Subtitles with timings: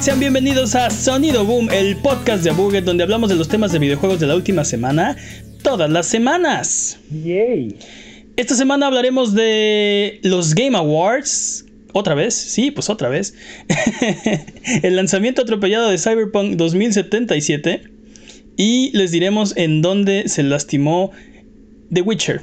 [0.00, 3.78] Sean bienvenidos a Sonido Boom, el podcast de Buget donde hablamos de los temas de
[3.78, 5.14] videojuegos de la última semana,
[5.62, 6.98] todas las semanas.
[7.22, 7.76] Yay.
[8.36, 11.66] Esta semana hablaremos de los Game Awards.
[11.92, 12.32] ¿Otra vez?
[12.32, 13.34] Sí, pues otra vez.
[14.82, 17.82] el lanzamiento atropellado de Cyberpunk 2077.
[18.56, 21.10] Y les diremos en dónde se lastimó
[21.92, 22.40] The Witcher.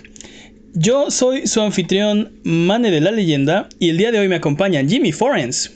[0.76, 4.86] Yo soy su anfitrión Mane de la Leyenda y el día de hoy me acompaña
[4.86, 5.72] Jimmy Forens.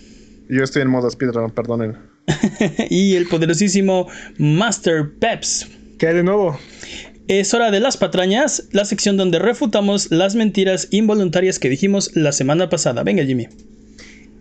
[0.51, 1.97] Yo estoy en modo speedrun, perdonen.
[2.89, 5.65] y el poderosísimo Master Peps.
[5.97, 6.59] ¿Qué hay de nuevo?
[7.29, 12.33] Es hora de las patrañas, la sección donde refutamos las mentiras involuntarias que dijimos la
[12.33, 13.03] semana pasada.
[13.03, 13.47] Venga, Jimmy.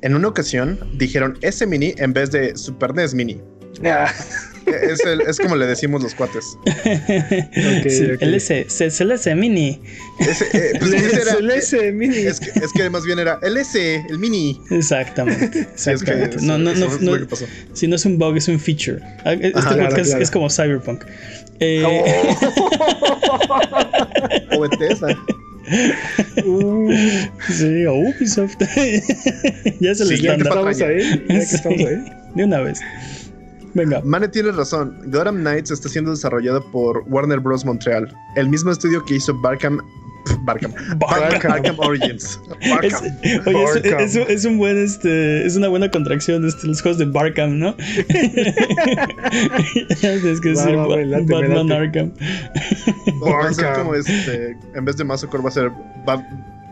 [0.03, 3.41] En una ocasión dijeron S Mini en vez de Super NES Mini.
[3.85, 4.13] Ah.
[4.71, 6.57] Es, el- es como le decimos los cuates.
[7.91, 8.23] Sí, ok.
[8.23, 9.81] El S, se, se le hace mini.
[10.19, 12.17] Ese, eh, pues ese era- el S mini.
[12.19, 14.61] es, que, es que más bien era el S, el Mini.
[14.71, 15.69] Exactamente.
[15.77, 17.37] Sí, es que no, no, no, que
[17.75, 19.01] si no es un bug, es un feature.
[19.25, 20.23] Ah, Este Ajá, podcast claro, claro.
[20.23, 21.05] es como Cyberpunk.
[21.61, 21.83] Eh,
[24.53, 25.09] O Bethesda.
[26.45, 26.91] Uh,
[27.49, 28.57] Sí, o Ubisoft.
[29.81, 30.71] ya es el Siguiente estándar.
[30.73, 31.25] estamos ahí.
[31.29, 32.05] Ya que estamos Sí, ahí.
[32.35, 32.81] De una vez.
[33.75, 34.01] Venga.
[34.05, 34.97] Mane tiene razón.
[35.07, 37.65] Gotham Knights está siendo desarrollado por Warner Bros.
[37.65, 39.79] Montreal, el mismo estudio que hizo Barkham.
[40.45, 40.73] Barkham.
[40.99, 41.51] Barkham.
[41.53, 42.39] Barkham Origins.
[42.61, 43.05] Es, Barkham.
[43.47, 44.01] oye, es, Barkham.
[44.01, 47.75] es- es un buen, este, es una buena contracción, este, los juegos de Barkham, ¿no?
[50.01, 51.73] tienes que decir Batman.
[51.73, 52.13] Arkham.
[53.23, 53.83] Va a ser Barkham.
[53.85, 54.57] como este.
[54.75, 55.71] En vez de Mazo Core va a ser
[56.05, 56.27] Ba-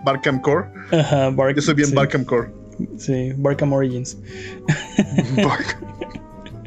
[0.05, 0.67] Barkham Core.
[0.93, 1.57] Ajá, Barkham.
[1.57, 2.49] Yo soy bien sí, Barkham Core.
[2.99, 4.17] Sí, Barkham Origins.
[5.37, 5.98] Barkham.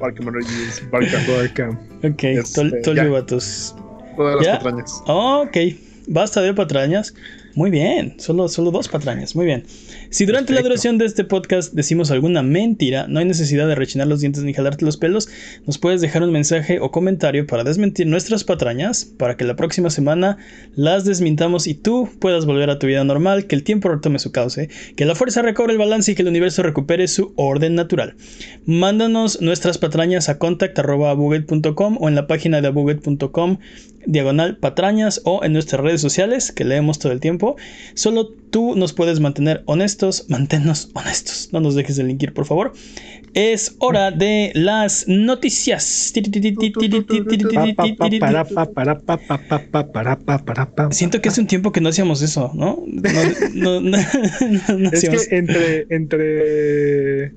[0.01, 0.81] Barkham Origins.
[0.91, 1.21] Barkham.
[1.27, 1.79] Barkham.
[2.03, 3.05] Ok, Este, tol, tol ya.
[3.05, 3.75] you vatos.
[4.17, 5.03] Todas las patrañas.
[5.07, 5.57] Ok,
[6.07, 7.13] basta de patrañas.
[7.53, 9.65] Muy bien, solo, solo dos patrañas, muy bien.
[10.09, 14.07] Si durante la duración de este podcast decimos alguna mentira, no hay necesidad de rechinar
[14.07, 15.27] los dientes ni jalarte los pelos,
[15.65, 19.89] nos puedes dejar un mensaje o comentario para desmentir nuestras patrañas, para que la próxima
[19.89, 20.37] semana
[20.75, 24.31] las desmintamos y tú puedas volver a tu vida normal, que el tiempo retome su
[24.31, 28.15] cauce, que la fuerza recobre el balance y que el universo recupere su orden natural.
[28.65, 33.57] Mándanos nuestras patrañas a contact.abuget.com o en la página de abuget.com
[34.05, 37.55] diagonal patrañas o en nuestras redes sociales que leemos todo el tiempo.
[37.93, 41.49] Solo tú nos puedes mantener honestos, manténnos honestos.
[41.51, 42.73] No nos dejes delinquir, por favor.
[43.33, 46.11] Es hora de las noticias.
[50.91, 52.83] Siento que hace un tiempo que no hacíamos eso, ¿no?
[52.87, 53.01] No,
[53.53, 57.31] no, no, no- no Es que entre, entre,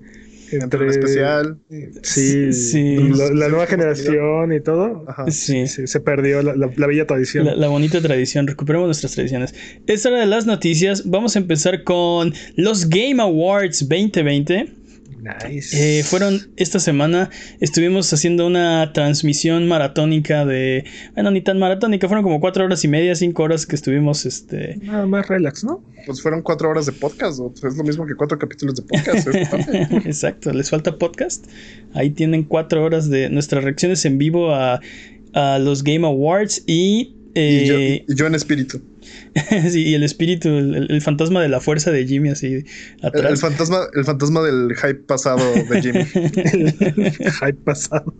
[0.52, 1.58] Entre el especial.
[2.02, 2.96] sí, Sí.
[3.34, 5.30] la nueva generación y todo, Ajá.
[5.30, 5.66] Sí.
[5.66, 7.44] sí, se perdió la, la, la bella tradición.
[7.46, 9.54] La, la bonita tradición, recuperemos nuestras tradiciones.
[9.86, 11.08] Es hora de las noticias.
[11.08, 14.68] Vamos a empezar con los Game Awards 2020.
[15.24, 16.00] Nice.
[16.00, 17.30] Eh, fueron esta semana,
[17.60, 22.88] estuvimos haciendo una transmisión maratónica de, bueno, ni tan maratónica, fueron como cuatro horas y
[22.88, 25.82] media, cinco horas que estuvimos, este, Nada más relax, ¿no?
[26.04, 27.40] Pues fueron cuatro horas de podcast.
[27.40, 27.52] ¿o?
[27.54, 29.28] Es lo mismo que cuatro capítulos de podcast.
[30.06, 31.46] exacto, les falta podcast.
[31.94, 34.80] Ahí tienen cuatro horas de nuestras reacciones en vivo a,
[35.32, 37.14] a los Game Awards y...
[37.34, 38.82] y, yo, eh, y yo en espíritu.
[39.70, 42.64] sí, y el espíritu, el, el- el fantasma de la fuerza de Jimmy así El,
[43.02, 43.30] atrás.
[43.32, 46.04] el fantasma, el fantasma del hype pasado de Jimmy.
[47.40, 48.14] Hype pasado.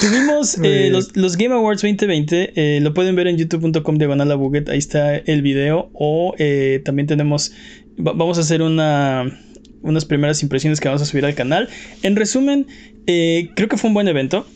[0.00, 4.34] Tuvimos eh, los, los Game Awards 2020, eh, lo pueden ver en youtube.com diagonal a
[4.70, 7.52] ahí está el video, o eh, también tenemos,
[7.98, 9.40] va- vamos a hacer una,
[9.82, 11.68] unas primeras impresiones que vamos a subir al canal.
[12.02, 12.66] En resumen,
[13.06, 14.46] eh, creo que fue un buen evento.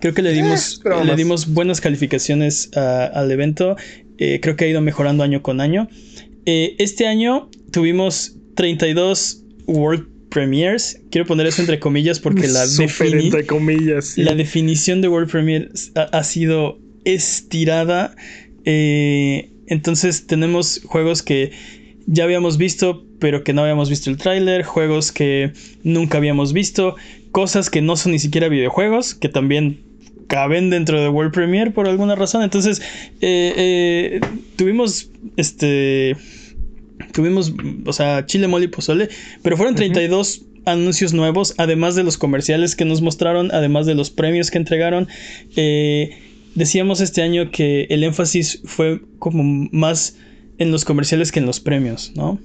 [0.00, 3.76] Creo que le dimos, le dimos buenas calificaciones al evento.
[4.18, 5.88] Eh, creo que ha ido mejorando año con año.
[6.46, 11.00] Eh, este año tuvimos 32 World Premiers.
[11.10, 14.06] Quiero poner eso entre comillas porque la defini- entre comillas.
[14.06, 14.22] sí.
[14.22, 18.14] la definición de World Premiere ha, ha sido estirada.
[18.64, 21.50] eh, entonces tenemos juegos que
[22.06, 24.62] ya habíamos visto, pero que no habíamos visto el tráiler.
[24.62, 25.52] Juegos que
[25.82, 26.94] nunca habíamos visto.
[27.32, 29.80] Cosas que no son ni siquiera videojuegos, que también
[30.26, 32.42] caben dentro de World Premiere por alguna razón.
[32.42, 32.80] Entonces,
[33.20, 34.20] eh, eh,
[34.56, 36.16] tuvimos este.
[37.12, 39.08] Tuvimos, o sea, chile, mole y pozole,
[39.42, 44.10] pero fueron 32 anuncios nuevos, además de los comerciales que nos mostraron, además de los
[44.10, 45.08] premios que entregaron.
[45.56, 46.18] Eh,
[46.54, 50.16] decíamos este año que el énfasis fue como más
[50.58, 52.38] en los comerciales que en los premios, ¿no?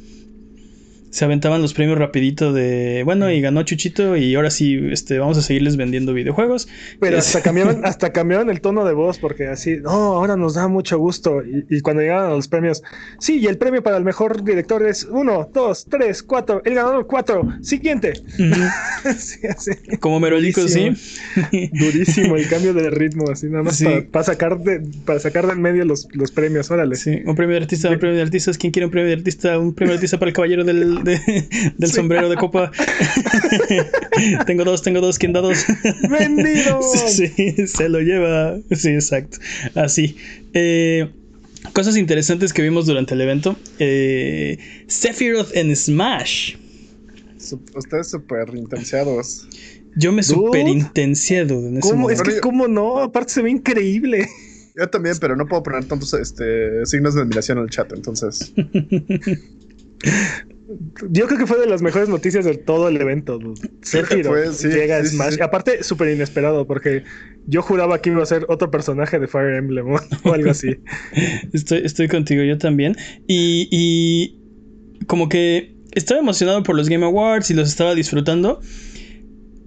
[1.11, 5.37] Se aventaban los premios rapidito de, bueno, y ganó Chuchito y ahora sí, este, vamos
[5.37, 6.69] a seguirles vendiendo videojuegos.
[6.99, 10.69] Pero hasta cambiaron, hasta cambiaron el tono de voz porque así, no, ahora nos da
[10.69, 11.43] mucho gusto.
[11.43, 12.81] Y, cuando llegaban a los premios,
[13.19, 17.05] sí, y el premio para el mejor director es uno, dos, tres, cuatro, el ganador
[17.07, 18.13] cuatro, siguiente.
[19.99, 20.91] Como Merolico, sí.
[21.73, 25.83] Durísimo el cambio de ritmo, así nada más para, sacar de, para sacar del medio
[25.83, 26.95] los, los premios, órale.
[26.95, 29.59] Sí, un premio de artista, un premio de artistas, ¿quién quiere un premio de artista?
[29.59, 32.71] Un premio de artista para el caballero del del sombrero de copa.
[34.45, 35.65] tengo dos, tengo dos, ¿quién da dos?
[36.09, 36.81] ¡Vendido!
[37.07, 37.27] sí,
[37.67, 38.57] se lo lleva.
[38.71, 39.37] Sí, exacto.
[39.75, 40.15] Así.
[40.53, 41.09] Eh,
[41.73, 43.55] cosas interesantes que vimos durante el evento.
[43.79, 44.57] Eh,
[44.87, 46.55] Sephiroth en Smash.
[47.75, 49.47] Ustedes súper intensiados.
[49.95, 52.09] Yo me súper intenciado en ese ¿Cómo?
[52.09, 52.99] Es que, ¿cómo no?
[52.99, 54.27] Aparte se ve increíble.
[54.75, 58.53] Yo también, pero no puedo poner tantos este, signos de admiración en el chat, entonces.
[61.09, 63.39] Yo creo que fue de las mejores noticias de todo el evento.
[63.81, 65.41] Sephiroth llega a Smash.
[65.41, 67.03] Aparte, súper inesperado, porque
[67.47, 69.99] yo juraba que iba a ser otro personaje de Fire Emblem o
[70.33, 70.77] algo así.
[71.53, 72.95] estoy, estoy contigo, yo también.
[73.27, 78.59] Y, y como que estaba emocionado por los Game Awards y los estaba disfrutando.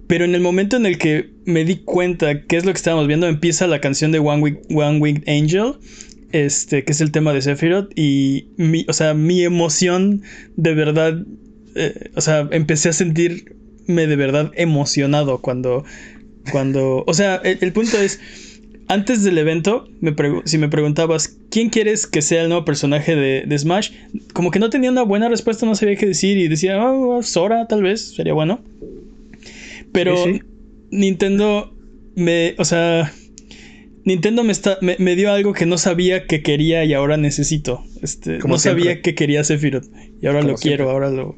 [0.07, 3.07] Pero en el momento en el que me di cuenta qué es lo que estábamos
[3.07, 5.73] viendo, empieza la canción de One Week, One Week Angel
[6.31, 10.21] este, que es el tema de Sephiroth, y mi, o sea, mi emoción
[10.55, 11.23] de verdad,
[11.75, 15.85] eh, o sea, empecé a sentirme de verdad emocionado cuando,
[16.51, 18.19] cuando, o sea, el, punto es,
[18.87, 19.87] antes del evento,
[20.45, 23.91] si me preguntabas, ¿quién quieres que sea el nuevo personaje de, Smash?
[24.33, 27.67] Como que no tenía una buena respuesta, no sabía qué decir y decía, oh, Sora,
[27.67, 28.61] tal vez, sería bueno.
[29.91, 30.15] Pero
[30.91, 31.73] Nintendo
[32.15, 33.11] me, o sea,
[34.05, 37.83] Nintendo me, está, me, dio algo que no sabía que quería y ahora necesito.
[38.03, 39.87] Este, no sabía que quería Sephiroth
[40.21, 41.35] y ahora lo quiero, ahora lo,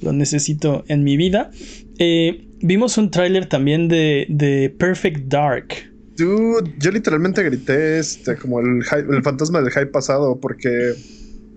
[0.00, 1.50] lo, necesito en mi vida.
[1.98, 5.68] Eh, vimos un tráiler también de, de, Perfect Dark.
[6.16, 10.94] Dude, yo literalmente grité este, como el, el fantasma del hype pasado porque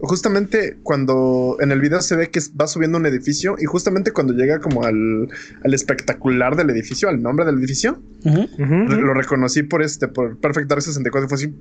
[0.01, 4.33] justamente cuando en el video se ve que va subiendo un edificio y justamente cuando
[4.33, 5.27] llega como al,
[5.63, 10.81] al espectacular del edificio, al nombre del edificio, lo reconocí por este, por Perfect Dark
[10.81, 11.53] 64 y fue así.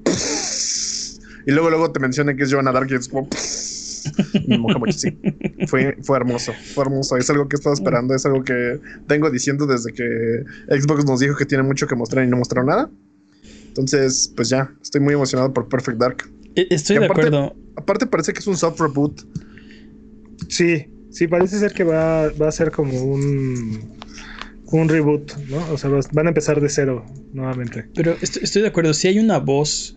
[1.46, 3.28] y luego luego te menciona que es Joanna Dark y es como...
[4.46, 5.18] Me moja mucho, sí.
[5.66, 7.16] Fue, fue hermoso, fue hermoso.
[7.16, 11.20] Es algo que he estado esperando, es algo que tengo diciendo desde que Xbox nos
[11.20, 12.90] dijo que tiene mucho que mostrar y no mostraron nada.
[13.78, 16.28] Entonces, pues ya, estoy muy emocionado por Perfect Dark.
[16.56, 17.54] E, estoy de acuerdo.
[17.76, 19.22] Aparte parece que es un soft reboot.
[20.48, 23.94] Sí, sí, parece ser que va, a ser como un,
[24.64, 25.64] un reboot, ¿no?
[25.72, 27.86] O sea, van a empezar de cero nuevamente.
[27.94, 29.96] Pero estoy, de acuerdo, si hay una voz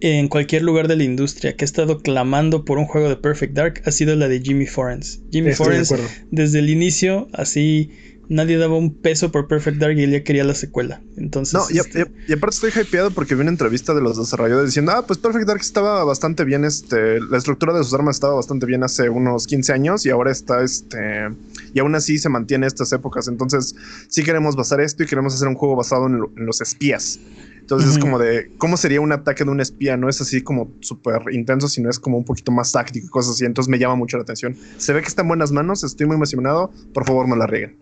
[0.00, 3.52] en cualquier lugar de la industria que ha estado clamando por un juego de Perfect
[3.52, 5.20] Dark, ha sido la de Jimmy Forens.
[5.30, 5.94] Jimmy Forens,
[6.30, 7.90] desde el inicio, así
[8.28, 11.00] nadie daba un peso por Perfect Dark y él ya quería la secuela.
[11.16, 11.54] Entonces.
[11.54, 14.92] No, y, este y, aparte estoy hypeado porque vi una entrevista de los desarrolladores diciendo,
[14.92, 18.66] ah, pues Perfect Dark estaba bastante bien, este, la estructura de sus armas estaba bastante
[18.66, 21.28] bien hace unos 15 años y ahora está, este,
[21.74, 23.28] y aún así se mantiene estas épocas.
[23.28, 23.74] Entonces,
[24.08, 27.18] sí queremos basar esto y queremos hacer un juego basado en, los espías.
[27.60, 29.96] Entonces es como de, ¿cómo sería un ataque de un espía?
[29.96, 33.34] No es así como súper intenso, sino es como un poquito más táctico y cosas
[33.34, 33.44] así.
[33.44, 34.56] Entonces me llama mucho la atención.
[34.78, 36.72] Se ve que está en buenas manos, estoy muy emocionado.
[36.92, 37.76] Por favor, no la rieguen.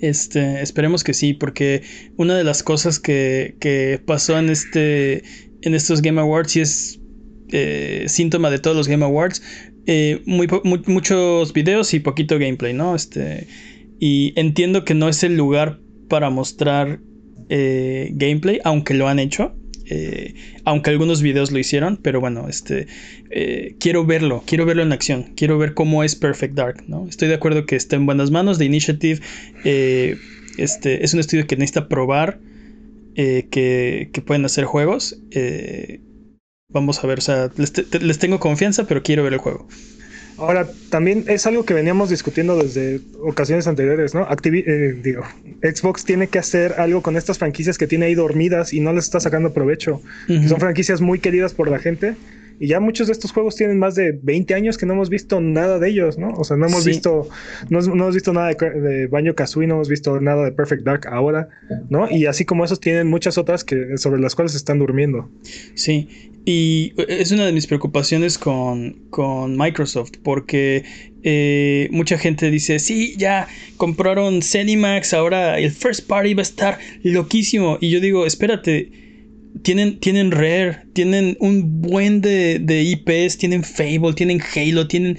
[0.00, 1.82] Este, esperemos que sí, porque
[2.16, 5.22] una de las cosas que, pasó en este.
[5.62, 7.00] en estos Game Awards y es
[7.52, 9.42] eh, síntoma de todos los Game Awards.
[9.86, 10.48] Eh, muy,
[10.86, 12.94] muchos videos y poquito gameplay, ¿no?
[12.94, 13.46] Este.
[13.98, 17.00] Y entiendo que no es el lugar para mostrar
[17.48, 19.54] eh, gameplay, aunque lo han hecho.
[19.88, 22.86] Eh, aunque algunos videos lo hicieron, pero bueno, este,
[23.30, 27.06] eh, quiero verlo, quiero verlo en acción, quiero ver cómo es Perfect Dark, ¿no?
[27.08, 29.20] Estoy de acuerdo que está en buenas manos, de Initiative
[29.64, 30.16] eh,
[30.58, 32.40] este, es un estudio que necesita probar
[33.14, 35.18] que, pueden hacer juegos.
[36.68, 39.68] vamos a ver, o sea, les tengo confianza, pero quiero ver el juego.
[40.38, 44.26] Ahora, también es algo que veníamos discutiendo desde ocasiones anteriores, ¿no?
[44.44, 45.22] Eh, digo,
[45.62, 49.04] Xbox tiene que hacer algo con estas franquicias que tiene ahí dormidas y no les
[49.04, 50.02] está sacando provecho.
[50.26, 52.16] son franquicias muy queridas por la gente
[52.58, 55.40] y ya muchos de estos juegos tienen más de 20 años que no hemos visto
[55.40, 56.32] nada de ellos, ¿no?
[56.34, 57.28] O sea, no hemos visto
[57.68, 61.06] no, hemos visto nada de, de Banjo Kazooie, no hemos visto nada de Perfect Dark
[61.08, 61.48] ahora,
[61.90, 62.10] ¿no?
[62.10, 65.30] Y así como esos tienen muchas otras que sobre las cuales están durmiendo.
[65.74, 70.84] Sí, y es una de mis preocupaciones con, con Microsoft, porque
[71.24, 76.78] eh, mucha gente dice, sí, ya compraron Cenimax, ahora el first party va a estar
[77.02, 77.78] loquísimo.
[77.80, 79.05] Y yo digo, espérate
[79.62, 85.18] tienen, tienen Rare, tienen un buen de, de IPs, tienen Fable, tienen Halo, tienen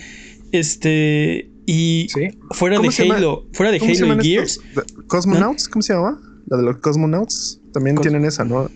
[0.52, 2.08] este Y
[2.52, 4.60] fuera de Halo, fuera de Halo y Gears.
[5.08, 5.68] ¿Cosmonauts?
[5.70, 6.20] ¿Cómo se llama?
[6.48, 7.60] La de los Cosmonauts.
[7.74, 8.70] También tienen esa, ¿no?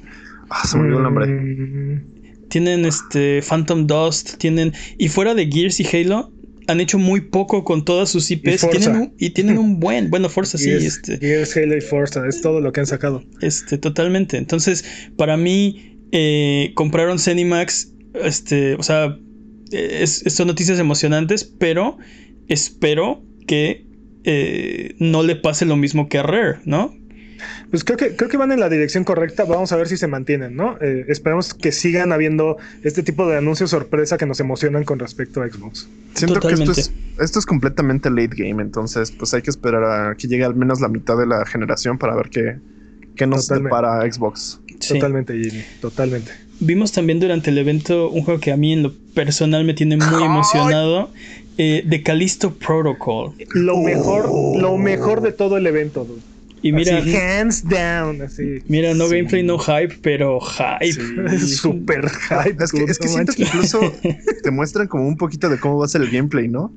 [0.50, 1.28] Ah, se me olvidó el nombre.
[1.28, 2.48] Mm.
[2.50, 4.74] Tienen este Phantom Dust, tienen.
[4.98, 6.32] Y fuera de Gears y Halo,
[6.68, 8.64] han hecho muy poco con todas sus IPs.
[8.64, 10.10] Y tienen, un, y tienen un buen.
[10.10, 10.70] Bueno, Forza sí.
[10.72, 13.24] Este, Gears, Halo y Forza, es todo lo que han sacado.
[13.42, 14.38] Este, totalmente.
[14.38, 14.86] Entonces,
[15.18, 17.92] para mí, eh, compraron Cenimax.
[18.14, 19.18] Este, o sea,
[20.28, 21.98] son noticias emocionantes, pero
[22.48, 23.88] espero que
[24.24, 26.94] eh, no le pase lo mismo que a Rare, ¿no?
[27.70, 29.44] Pues creo que, creo que van en la dirección correcta.
[29.44, 30.78] Vamos a ver si se mantienen, ¿no?
[30.82, 35.42] Eh, esperemos que sigan habiendo este tipo de anuncios sorpresa que nos emocionan con respecto
[35.42, 35.90] a Xbox.
[36.14, 40.16] Siento que esto es, esto es completamente late game, entonces pues hay que esperar a
[40.16, 42.58] que llegue al menos la mitad de la generación para ver qué,
[43.16, 44.60] qué nos depara Xbox.
[44.88, 46.32] Totalmente, Jimmy, totalmente.
[46.60, 49.98] Vimos también durante el evento un juego que a mí en lo personal me tiene
[49.98, 51.10] muy emocionado.
[51.58, 53.34] Eh, de Callisto Protocol.
[53.54, 56.08] Lo mejor, lo mejor de todo el evento,
[56.64, 58.60] Y mira, hands down, así.
[58.68, 61.38] Mira, no gameplay, no hype, pero hype.
[61.40, 62.64] Super hype.
[62.64, 63.80] Es que, es que siento que incluso
[64.44, 66.72] te muestran como un poquito de cómo va a ser el gameplay, ¿no?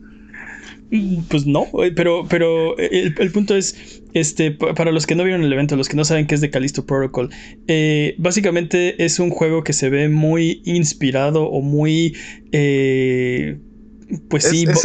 [1.28, 5.52] Pues no, eh, pero, pero el, punto es, este, para los que no vieron el
[5.52, 7.30] evento, los que no saben qué es de Callisto Protocol,
[7.66, 12.16] eh, básicamente es un juego que se ve muy inspirado o muy...
[12.52, 13.58] Eh,
[14.28, 14.84] pues sí, es,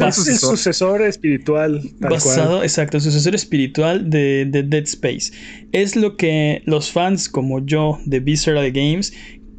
[0.00, 1.02] el, sucesor.
[1.02, 1.82] espiritual.
[1.98, 5.32] Basado, exacto, el sucesor espiritual de, Dead Space.
[5.72, 9.12] Es lo que los fans como yo de Visceral Games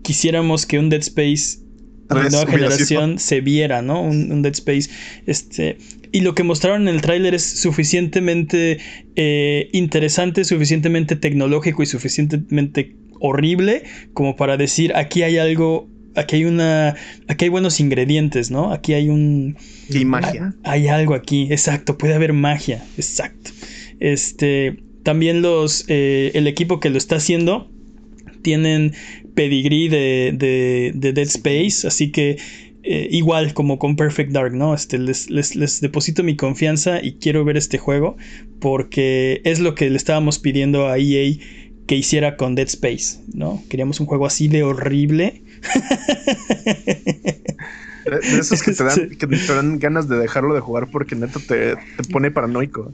[0.03, 1.59] quisiéramos que un Dead Space
[2.09, 4.01] de nueva generación se viera, ¿no?
[4.01, 4.89] Un, Dead Space.
[5.25, 5.77] Este.
[6.13, 8.79] Y lo que mostraron en el tráiler es suficientemente
[9.15, 16.45] eh, interesante, suficientemente tecnológico y suficientemente horrible como para decir aquí hay algo aquí hay
[16.45, 16.95] una,
[17.27, 18.71] aquí hay buenos ingredientes, ¿no?
[18.71, 19.57] Aquí hay un...
[19.89, 20.53] Y magia.
[20.63, 23.51] Hay, algo aquí, exacto, puede haber magia, exacto.
[23.99, 27.69] Este, también los, eh, el equipo que lo está haciendo
[28.41, 28.93] tienen
[29.35, 32.37] pedigrí de, de, de Dead Space, así que
[32.83, 34.73] eh, igual como con Perfect Dark, ¿no?
[34.73, 38.17] Este, les, les, les, deposito mi confianza y quiero ver este juego
[38.59, 41.35] porque es lo que le estábamos pidiendo a EA
[41.85, 43.63] que hiciera con Dead Space, ¿no?
[43.69, 45.43] Queríamos un juego así de horrible
[48.05, 51.39] de esos que te, dan, que te dan ganas de dejarlo de jugar porque neto
[51.39, 51.75] te,
[52.11, 52.91] pone paranoico.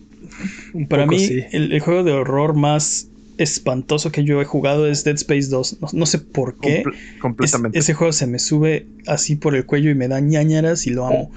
[0.89, 5.47] Para mí, el, juego de horror más espantoso que yo he jugado es Dead Space
[5.49, 5.77] 2.
[5.93, 6.83] No, sé por qué.
[7.21, 7.77] completamente.
[7.77, 11.05] ese juego se me sube así por el cuello y me da ñañaras y lo
[11.05, 11.31] amo.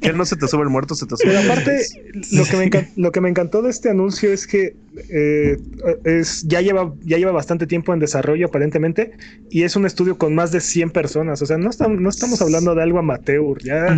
[0.00, 1.32] que no se te sube el muerto, se te sube.
[1.32, 1.86] Pero aparte,
[2.32, 4.76] lo que, me lo que me encantó de este anuncio es que
[5.10, 5.58] eh,
[6.04, 9.12] es, ya, lleva, ya lleva bastante tiempo en desarrollo aparentemente
[9.50, 11.42] y es un estudio con más de 100 personas.
[11.42, 13.62] O sea, no, estamos, no estamos hablando de algo amateur.
[13.62, 13.96] Ya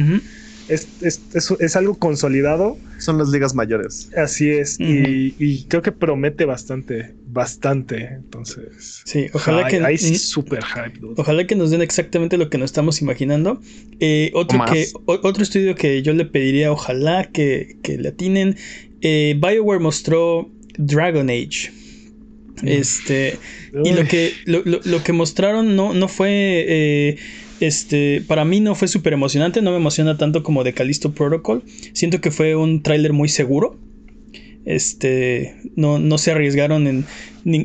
[0.68, 1.20] es, es,
[1.60, 2.76] es, algo consolidado.
[2.98, 4.10] Son las ligas mayores.
[4.16, 4.78] Así es.
[4.80, 8.04] y, creo que promete bastante, bastante.
[8.14, 9.02] Entonces.
[9.04, 9.78] Sí, ojalá que.
[9.84, 11.00] Ahí sí, super hype.
[11.16, 13.60] Ojalá que nos den exactamente lo que nos estamos imaginando.
[14.00, 18.56] Eh, otro, que, otro estudio que yo le pediría, ojalá que, que le atinen.
[19.02, 21.70] Eh, BioWare mostró Dragon Age.
[22.64, 23.38] Este.
[23.84, 26.64] Y lo que, lo, lo, que mostraron no, no fue.
[26.66, 27.16] Eh,
[27.60, 31.62] este, para mí no fue súper emocionante, no me emociona tanto como de Callisto Protocol.
[31.92, 33.78] Siento que fue un tráiler muy seguro.
[34.64, 37.06] Este, no, no se arriesgaron en,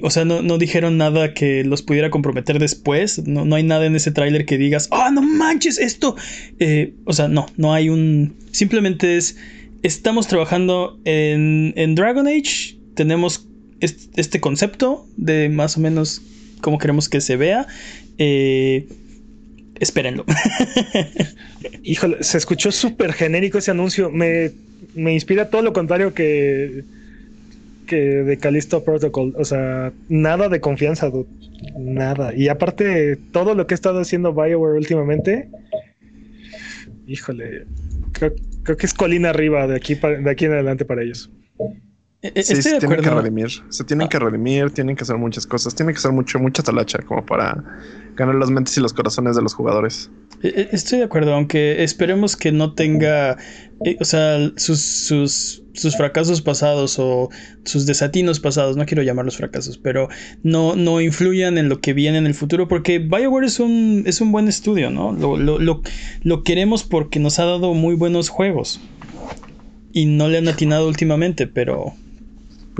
[0.03, 3.25] o sea, no, dijeron nada que los pudiera comprometer después.
[3.27, 6.15] No, no hay nada en ese tráiler que digas, ah, no manches esto.
[6.59, 9.37] Eh, o sea, no, no hay un, simplemente es,
[9.81, 13.47] estamos trabajando en, en Dragon Age, tenemos
[13.79, 16.21] este concepto de más o menos
[16.61, 17.65] cómo queremos que se vea.
[18.19, 18.87] Eh,
[19.81, 20.25] espérenlo.
[21.83, 24.09] Híjole, se escuchó súper genérico ese anuncio.
[24.09, 24.51] Me,
[24.95, 26.83] inspira todo lo contrario que,
[27.87, 29.33] que de Callisto Protocol.
[29.37, 31.11] O sea, nada de confianza,
[31.77, 32.33] Nada.
[32.35, 35.47] Y aparte, todo lo que ha estado haciendo Bioware últimamente,
[37.05, 37.65] híjole,
[38.13, 41.29] creo, que es colina arriba de aquí, de aquí en adelante para ellos.
[42.23, 43.49] E, e, sí, se tienen que redimir.
[43.69, 46.99] Se tienen que redimir, tienen que hacer muchas cosas, tienen que hacer mucho, mucha talacha
[46.99, 47.63] como para
[48.15, 50.11] ganar las mentes y los corazones de los jugadores.
[50.43, 53.37] E, estoy de acuerdo, aunque esperemos que no tenga,
[53.83, 57.29] eh, o sea, sus, sus, sus, fracasos pasados o
[57.63, 60.07] sus desatinos pasados, no quiero llamarlos fracasos, pero
[60.43, 64.21] no, no influyan en lo que viene en el futuro, porque Bioware es un, es
[64.21, 65.11] un buen estudio, ¿no?
[65.11, 65.81] Lo, lo, lo,
[66.21, 68.79] lo queremos porque nos ha dado muy buenos juegos.
[69.93, 71.93] Y no le han atinado últimamente, pero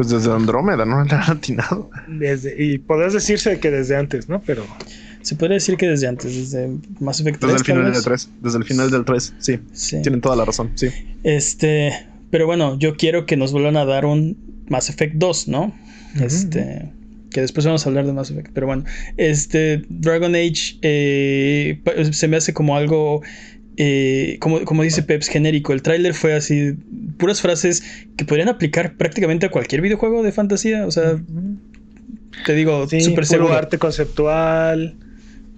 [0.01, 1.03] pues desde Andrómeda, ¿no?
[1.05, 1.91] Le han atinado.
[2.07, 4.41] Desde, y podés decirse que desde antes, ¿no?
[4.41, 4.65] Pero.
[5.21, 7.53] Se podría decir que desde antes, desde Mass Effect 3.
[7.53, 8.29] Desde el final del 3.
[8.41, 9.59] Desde el final del 3, sí.
[9.71, 10.01] sí.
[10.01, 10.87] Tienen toda la razón, sí.
[11.23, 11.93] Este.
[12.31, 15.75] Pero bueno, yo quiero que nos vuelvan a dar un Mass Effect 2, ¿no?
[16.19, 16.91] Este.
[17.29, 18.49] Que después vamos a hablar de Mass Effect.
[18.53, 18.85] Pero bueno,
[19.17, 19.83] este.
[19.89, 21.79] Dragon Age eh,
[22.11, 23.21] se me hace como algo.
[23.77, 25.73] Eh, como, como, dice Peps, genérico.
[25.73, 26.75] El tráiler fue así,
[27.17, 27.83] puras frases
[28.17, 30.85] que podrían aplicar prácticamente a cualquier videojuego de fantasía.
[30.85, 31.19] O sea,
[32.45, 33.53] te digo, sí, súper seguro.
[33.53, 34.95] arte conceptual.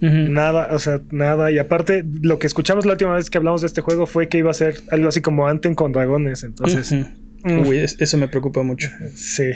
[0.00, 1.50] Nada, o sea, nada.
[1.50, 4.36] Y aparte, lo que escuchamos la última vez que hablamos de este juego fue que
[4.36, 6.42] iba a ser algo así como Anten con dragones.
[6.42, 6.92] Entonces.
[6.92, 7.66] Mm.
[7.66, 8.90] Uy, eso me preocupa mucho.
[9.14, 9.50] Sí.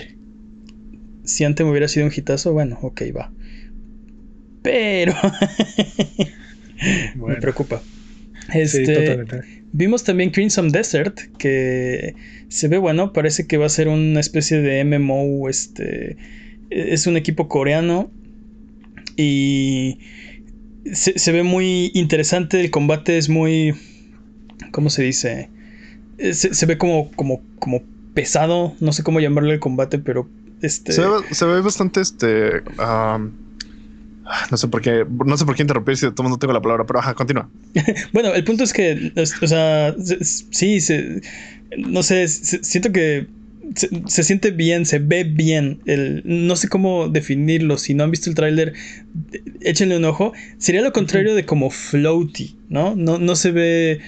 [1.24, 3.30] Si Anthem hubiera sido un hitazo, bueno, ok, va.
[4.62, 5.14] Pero.
[7.16, 7.82] Me preocupa.
[8.52, 9.24] Este,
[9.72, 12.14] vimos también Crimson Desert, que
[12.48, 16.16] se ve bueno, parece que va a ser una especie de MMO, este,
[16.70, 18.10] es un equipo coreano
[19.16, 19.98] y
[20.92, 23.74] se, ve muy interesante, el combate es muy,
[24.70, 25.50] ¿cómo se dice?
[26.18, 27.82] Eh, se, ve como, como, como
[28.14, 30.28] pesado, no sé cómo llamarle el combate, pero
[30.62, 30.92] este...
[30.92, 31.02] Se
[31.46, 32.62] ve, bastante, este...
[34.50, 36.84] no sé por qué, no sé por qué interrumpir si todo no tengo la palabra,
[36.86, 37.48] pero ajá, continúa.
[38.12, 40.78] bueno, el punto es que, o sea, sí,
[41.76, 43.26] no sé, siento que
[43.74, 45.80] se, siente bien, se ve bien.
[45.86, 47.78] El, no sé cómo definirlo.
[47.78, 48.74] Si no han visto el tráiler,
[49.60, 50.32] échenle un ojo.
[50.58, 52.94] Sería lo contrario de como floaty, ¿no?
[52.96, 54.00] No, no se ve.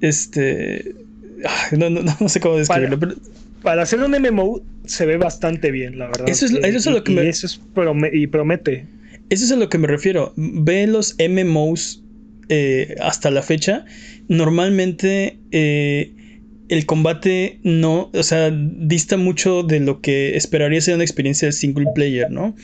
[0.00, 0.94] Este.
[1.72, 2.98] No, no, no sé cómo describirlo.
[3.62, 6.28] Para, hacer un MMO se ve bastante bien, la verdad.
[6.28, 7.28] Eso es, eso es lo que me.
[7.28, 7.60] Eso es
[8.12, 8.86] y promete.
[9.30, 10.32] Eso es a lo que me refiero.
[10.36, 12.02] Ve los MMOs
[12.48, 13.84] eh, hasta la fecha.
[14.28, 15.38] Normalmente.
[15.50, 16.14] Eh,
[16.68, 21.52] el combate no, o sea, dista mucho de lo que esperaría ser una experiencia de
[21.52, 22.54] single player, ¿no?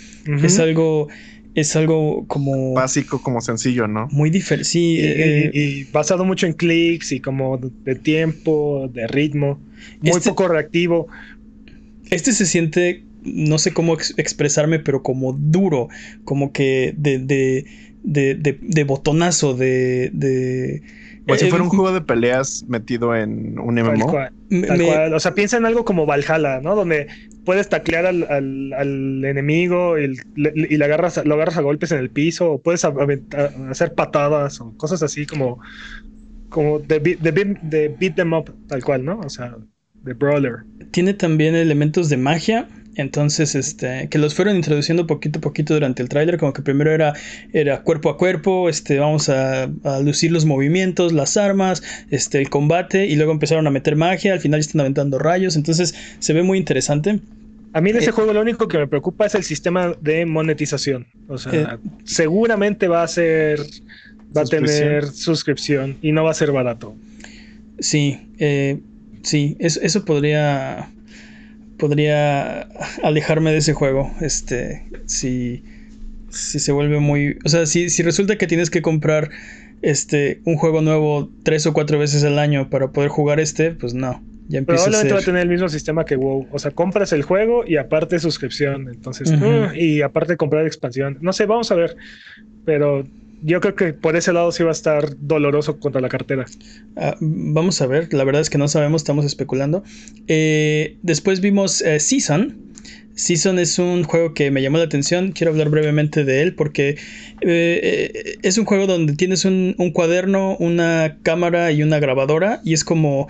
[0.42, 1.08] Es algo,
[1.54, 2.72] es algo como...
[2.72, 4.08] Básico, como sencillo, ¿no?
[4.10, 4.96] Muy diferente, sí.
[4.96, 9.60] Y, eh, basado mucho en clics y como de tiempo, de ritmo,
[10.00, 11.08] muy este poco reactivo.
[12.10, 15.88] Este se siente, no sé cómo expresarme, pero como duro,
[16.24, 17.64] como que de, de,
[18.02, 20.82] de, de botonazo, de
[21.28, 24.12] o si fuera un juego de peleas metido en un MMO.
[24.12, 26.74] Tal cual, O sea, piensa en algo como Valhalla, ¿no?
[26.74, 27.08] Donde
[27.44, 32.62] puedes taclear al, enemigo y, le agarras, lo agarras a golpes en el piso, o
[32.62, 35.60] puedes hacer patadas o cosas así como,
[36.48, 39.20] como de, de beat them up, tal cual, ¿no?
[39.20, 39.56] O sea,
[40.02, 40.64] de brawler.
[40.90, 46.02] Tiene también elementos de magia entonces, este, que los fueron introduciendo poquito a poquito durante
[46.02, 47.14] el tráiler, como que primero era,
[47.52, 49.70] era cuerpo a cuerpo, este, vamos a,
[50.02, 54.40] lucir los movimientos, las armas, este, el combate, y luego empezaron a meter magia, al
[54.40, 57.20] final están aventando rayos, entonces se ve muy interesante.
[57.72, 60.26] A mí de ese eh, juego lo único que me preocupa es el sistema de
[60.26, 61.06] monetización.
[61.28, 61.66] O sea, eh,
[62.02, 63.60] seguramente va a ser,
[64.36, 66.96] va a tener suscripción y no va a ser barato.
[67.78, 68.80] Sí, eh,
[69.22, 70.90] sí, eso, eso podría
[71.80, 72.68] podría
[73.02, 74.12] alejarme de ese juego.
[74.20, 75.64] Este, si,
[76.28, 77.38] si se vuelve muy.
[77.44, 79.30] O sea, si, si resulta que tienes que comprar
[79.82, 83.94] este, un juego nuevo tres o cuatro veces al año para poder jugar este, pues
[83.94, 84.22] no.
[84.48, 86.48] Ya empieza Probablemente a va a tener el mismo sistema que WoW.
[86.50, 88.88] O sea, compras el juego y aparte suscripción.
[88.88, 89.32] Entonces,
[89.76, 91.18] y aparte comprar expansión.
[91.20, 91.96] No sé, vamos a ver.
[92.64, 93.06] Pero
[93.42, 96.46] yo creo que por ese lado sí va a estar doloroso contra la cartera.
[96.96, 99.82] Ah, vamos a ver, la verdad es que no sabemos, estamos especulando.
[100.28, 102.56] Eh, después vimos eh, Season.
[103.14, 106.96] Season es un juego que me llamó la atención, quiero hablar brevemente de él porque
[107.42, 112.72] eh, es un juego donde tienes un, un, cuaderno, una cámara y una grabadora y
[112.72, 113.28] es como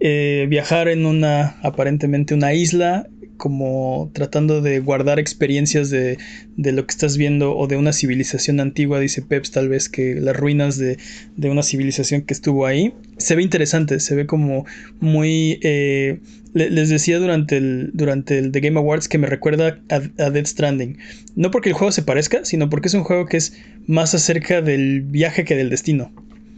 [0.00, 6.18] viajar en una aparentemente una isla como tratando de guardar experiencias de,
[6.56, 10.36] lo que estás viendo o de una civilización antigua, dice Peps, tal vez que las
[10.36, 10.98] ruinas de,
[11.38, 12.94] una civilización que estuvo ahí.
[13.16, 14.64] Se ve interesante, se ve como
[15.00, 15.58] muy...
[15.62, 16.20] Eh,
[16.54, 20.44] les decía durante el, durante el The Game Awards que me recuerda a, a Dead
[20.44, 20.98] Stranding.
[21.34, 24.60] No porque el juego se parezca, sino porque es un juego que es más acerca
[24.60, 26.12] del viaje que del destino.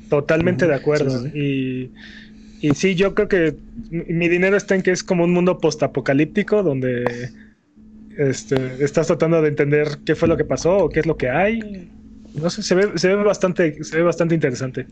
[0.08, 1.26] Totalmente de acuerdo.
[1.28, 1.90] Y
[2.64, 3.55] y sí, yo creo que
[3.90, 7.05] mi dinero está en que es como un mundo postapocalíptico donde
[8.16, 11.29] este, estás tratando de entender qué fue lo que pasó o qué es lo que
[11.29, 11.90] hay.
[12.33, 14.87] No sé, se ve, se ve, bastante, se ve bastante interesante.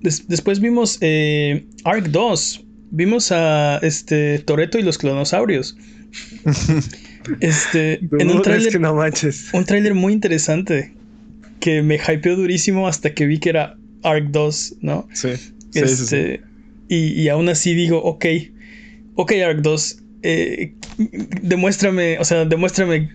[0.00, 2.64] después vimos eh, Ark 2.
[2.90, 5.76] Vimos a este Toreto y los clonosaurios.
[7.40, 9.50] este, en un trailer, no manches.
[9.52, 10.94] un tráiler muy interesante
[11.60, 15.06] que me hypeó durísimo hasta que vi que era Ark 2, ¿no?
[15.12, 15.32] Sí.
[15.74, 16.40] Este,
[16.92, 18.26] y, aún así digo, ok,
[19.14, 20.74] ok Ark 2, eh,
[21.42, 23.10] demuéstrame, o sea, demuéstrame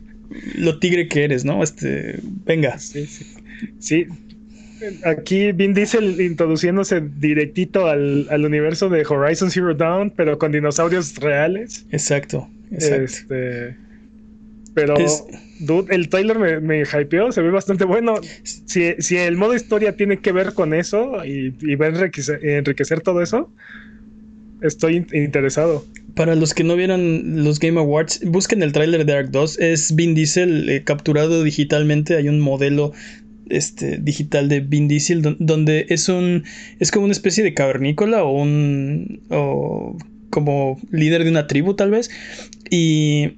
[0.55, 1.61] lo tigre que eres, ¿no?
[1.61, 2.79] Este, venga.
[2.79, 3.25] Sí, sí.
[3.79, 4.07] Sí,
[5.03, 11.85] aquí Vin Diesel introduciéndose directito al, universo de Horizon Zero Dawn, pero con dinosaurios reales.
[11.91, 13.03] Exacto, exacto.
[13.03, 13.75] Este,
[14.75, 14.95] pero,
[15.59, 18.15] dude, el trailer me, me, hypeó, se ve bastante bueno.
[18.43, 23.21] Si, el modo historia tiene que ver con eso y, y va a enriquecer, todo
[23.21, 23.49] eso,
[24.61, 25.85] estoy interesado.
[26.13, 29.59] Para los que no vieron los Game Awards, busquen el tráiler de Ark 2.
[29.59, 32.17] Es Vin Diesel eh, capturado digitalmente.
[32.17, 32.91] Hay un modelo
[33.49, 36.43] este, digital de Vin Diesel, donde es un.
[36.79, 39.21] es como una especie de cavernícola o un.
[39.29, 39.97] o
[40.31, 42.09] como líder de una tribu, tal vez.
[42.69, 43.35] Y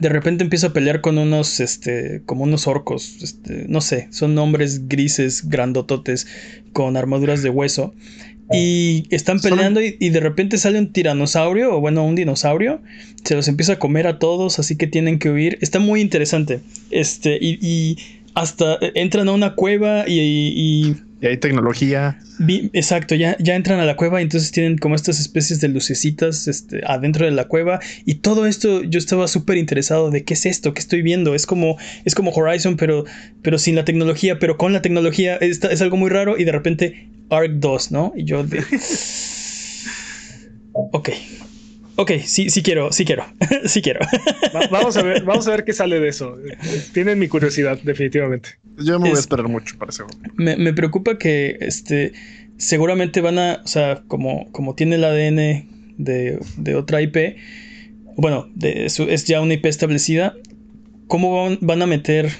[0.00, 4.36] de repente empieza a pelear con unos, este, como unos orcos, este, no sé, son
[4.38, 6.26] hombres grises, grandototes,
[6.72, 7.94] con armaduras de hueso.
[8.52, 12.80] Y están peleando y, de repente sale un tiranosaurio, o bueno, un dinosaurio,
[13.24, 15.58] se los empieza a comer a todos, así que tienen que huir.
[15.62, 16.60] Está muy interesante.
[16.92, 17.96] Este, y
[18.36, 22.18] hasta entran a una cueva y, y, hay tecnología.
[22.72, 26.46] exacto, ya, ya entran a la cueva y entonces tienen como estas especies de lucecitas
[26.48, 27.80] este, adentro de la cueva.
[28.04, 31.34] Y todo esto yo estaba súper interesado de qué es esto, qué estoy viendo.
[31.34, 33.04] Es como, es como Horizon, pero,
[33.42, 35.36] pero sin la tecnología, pero con la tecnología.
[35.36, 38.12] Es, es algo muy raro y de repente Arc 2, ¿no?
[38.16, 38.58] Y yo de...
[40.72, 41.10] ok,
[41.96, 43.24] Ok, sí, sí quiero, sí quiero,
[43.64, 44.00] sí quiero.
[44.70, 46.36] vamos a ver, vamos a ver qué sale de eso.
[46.92, 48.50] Tienen mi curiosidad, definitivamente.
[48.76, 50.06] Yo me voy a esperar mucho para eso.
[50.34, 52.12] Me, me, preocupa que este
[52.58, 57.36] seguramente van a, o sea, como, como tiene el ADN de, de otra IP,
[58.16, 60.34] bueno, de, es ya una IP establecida,
[61.06, 62.30] ¿cómo van, van a meter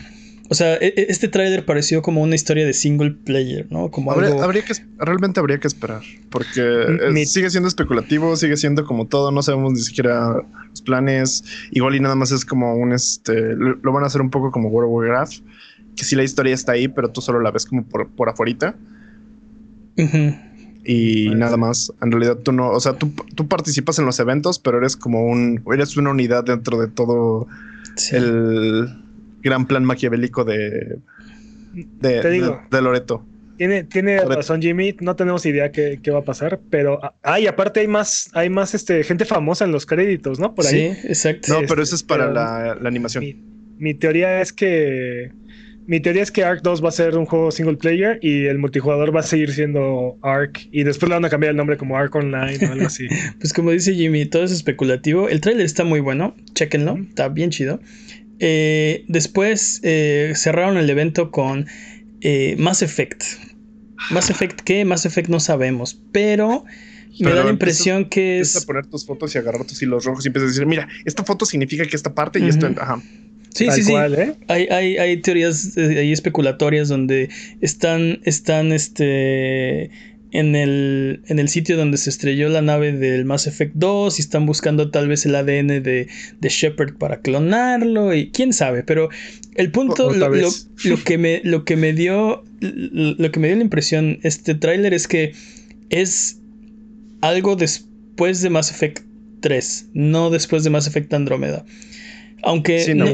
[0.49, 3.91] o sea, e, e, este tráiler pareció como una historia de single player, ¿no?
[3.91, 9.33] Como habría, que, realmente habría que esperar, porque sigue siendo especulativo, sigue siendo como todo,
[9.33, 10.37] no sabemos ni siquiera
[10.71, 14.31] los planes, igual y nada más es como un, este, lo, van a hacer un
[14.31, 15.39] poco como World of Warcraft,
[15.97, 18.77] que sí la historia está ahí, pero tú solo la ves como por, por afuerita.
[20.85, 24.59] Y nada más, en realidad tú no, o sea, tú, tú, participas en los eventos,
[24.61, 27.49] pero eres como un, eres una unidad dentro de todo
[28.13, 29.06] el
[29.47, 30.99] gran plan maquiavélico de,
[31.73, 33.25] de, de, Loreto.
[33.57, 37.81] Tiene, tiene razón Jimmy, no tenemos idea qué, qué va a pasar, pero ay, aparte
[37.81, 40.55] hay más, hay más este, gente famosa en los créditos, ¿no?
[40.55, 40.95] Por ahí.
[40.95, 41.55] Sí, exacto.
[41.55, 43.25] No, pero eso es para la, animación.
[43.79, 45.31] Mi, teoría es que
[45.87, 48.59] mi teoría es que Ark 2 va a ser un juego single player y el
[48.59, 51.97] multijugador va a seguir siendo Ark y después le van a cambiar el nombre como
[51.97, 53.07] Ark Online o algo así.
[53.41, 55.31] pues como dice Jimmy, todo es especulativo.
[55.31, 57.81] El trailer está muy bueno, chequenlo, está bien chido.
[58.39, 61.67] Eh, después eh, cerraron el evento con
[62.21, 63.23] eh, Mass Effect.
[64.11, 64.85] Mass Effect, ¿qué?
[64.85, 66.65] Mass Effect no sabemos, pero,
[67.19, 68.49] me da la impresión que es.
[68.49, 70.89] Empiezas a poner tus fotos y agarrar tus hilos rojos y empiezas a decir, mira,
[71.05, 72.69] esta foto significa que esta parte y esto.
[72.79, 73.03] Ajá.
[73.55, 73.95] Sí, sí, sí.
[73.95, 77.31] Hay, hay, hay teorías hay especulatorias donde
[77.63, 79.91] están, están este,
[80.33, 84.23] en el, en el sitio donde se estrelló la nave del Mass Effect 2 y
[84.23, 86.09] están buscando tal vez el ADN de,
[86.41, 89.09] de Shepard para clonarlo y quién sabe, pero
[89.55, 90.31] el punto, lo,
[91.05, 95.09] que me, lo que me dio, lo que me dio la impresión este tráiler es
[95.09, 95.33] que
[95.91, 96.41] es
[97.21, 99.05] algo después de Mass Effect
[99.41, 101.65] 3, no después de Mass Effect Andrómeda.
[102.43, 103.07] Aunque no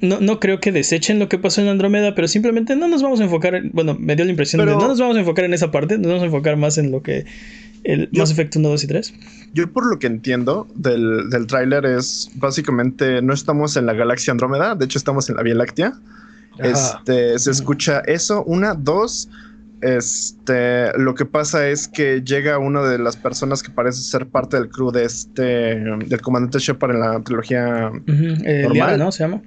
[0.00, 3.20] no, no creo que desechen lo que pasó en Andrómeda, pero simplemente no nos vamos
[3.20, 5.70] a enfocar, bueno, me dio la impresión de no nos vamos a enfocar en esa
[5.70, 7.24] parte, nos vamos a enfocar más en lo que
[7.84, 9.14] el Mass Effect 1, 2 y 3.
[9.52, 14.32] Yo por lo que entiendo del, del tráiler es básicamente no estamos en la galaxia
[14.32, 15.94] Andrómeda, de hecho estamos en la Vía Láctea.
[16.58, 19.28] Este, se escucha eso, una, dos,
[19.80, 24.56] este, lo que pasa es que llega una de las personas que parece ser parte
[24.56, 28.98] del crew de este, del comandante Shepard en la trilogía normal.
[28.98, 29.10] ¿no?
[29.10, 29.42] Se llama.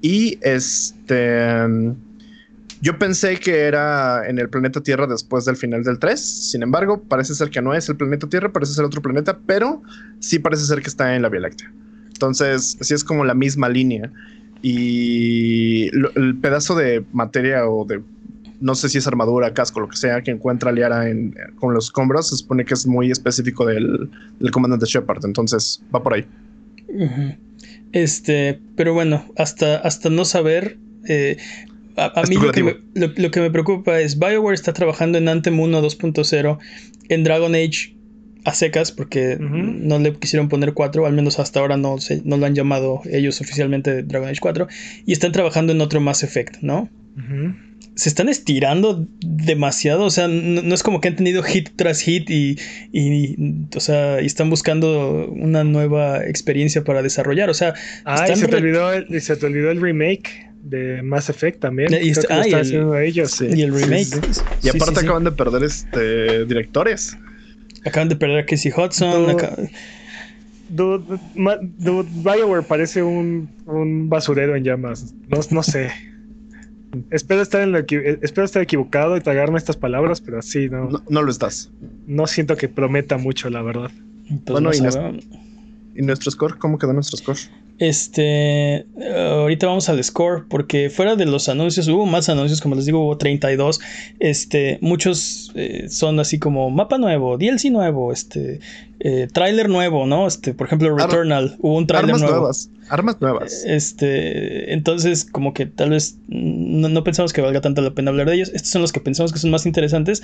[0.00, 1.66] Y este.
[2.80, 6.20] Yo pensé que era en el planeta Tierra después del final del 3.
[6.20, 9.82] Sin embargo, parece ser que no es el planeta Tierra, parece ser otro planeta, pero
[10.18, 11.72] sí parece ser que está en la Vía Láctea.
[12.08, 14.10] Entonces, sí es como la misma línea.
[14.62, 18.00] Y el pedazo de materia o de
[18.60, 21.86] no sé si es armadura, casco, lo que sea, que encuentra Liara en, con los
[21.86, 25.24] escombros, se supone que es muy específico del, del comandante Shepard.
[25.24, 26.24] Entonces, va por ahí.
[27.92, 30.78] Este, pero bueno, hasta, hasta no saber.
[31.08, 31.36] Eh,
[31.96, 35.60] a, mí lo que, me, lo, que, me, preocupa es BioWare está trabajando en Anthem
[35.60, 36.58] 1 2.0,
[37.08, 37.94] en Dragon Age
[38.44, 42.38] a secas, porque no le quisieron poner 4, al menos hasta ahora no, se, no
[42.38, 44.68] lo han llamado ellos oficialmente Dragon Age 4,
[45.06, 46.88] y están trabajando en otro Mass Effect, ¿no?
[47.94, 50.04] Se están estirando demasiado.
[50.04, 52.56] O sea, no, es como que han tenido hit tras hit y,
[53.76, 57.50] o sea, y están buscando una nueva experiencia para desarrollar.
[57.50, 57.74] O sea,
[58.34, 61.92] se te, olvidó el, se te olvidó el remake de Mass Effect también.
[61.92, 63.32] Y, este, ah, y el- haciendo ellos.
[63.32, 63.46] Sí.
[63.54, 64.04] y el remake.
[64.04, 64.40] Sí, sí.
[64.62, 65.06] Y aparte sí, sí.
[65.06, 67.16] acaban de perder este directores.
[67.84, 69.36] Acaban de perder a Casey Hudson.
[70.68, 75.12] Dude, ma- dude, BioWare parece un, un basurero en llamas.
[75.28, 75.90] No, no sé.
[77.10, 80.84] Espero, estar en lo eh, espero estar equivocado y tragarme estas palabras, pero sí, no,
[80.84, 80.90] no.
[80.90, 81.70] No, no lo estás.
[82.26, 83.90] siento que prometa mucho, la verdad.
[84.28, 85.18] pues Bueno, no y ¿no?
[85.94, 86.58] ¿Y nuestro score?
[86.58, 87.38] ¿Cómo quedó nuestro score?
[87.84, 92.86] Este, ahorita vamos al score, porque fuera de los anuncios, hubo más anuncios, como les
[92.86, 93.80] digo, hubo 32.
[94.20, 98.60] Este, muchos eh, son así como mapa nuevo, DLC nuevo, este,
[99.00, 100.28] eh, tráiler nuevo, ¿no?
[100.28, 102.36] Este, por ejemplo, Ar- Returnal, hubo un tráiler Armas nuevo.
[102.36, 102.70] nuevas.
[102.88, 103.64] Armas nuevas.
[103.66, 108.28] Este, entonces, como que tal vez no, no pensamos que valga tanto la pena hablar
[108.28, 108.52] de ellos.
[108.54, 110.22] Estos son los que pensamos que son más interesantes.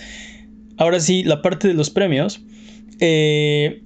[0.76, 2.40] Ahora sí, la parte de los premios.
[3.00, 3.82] eh,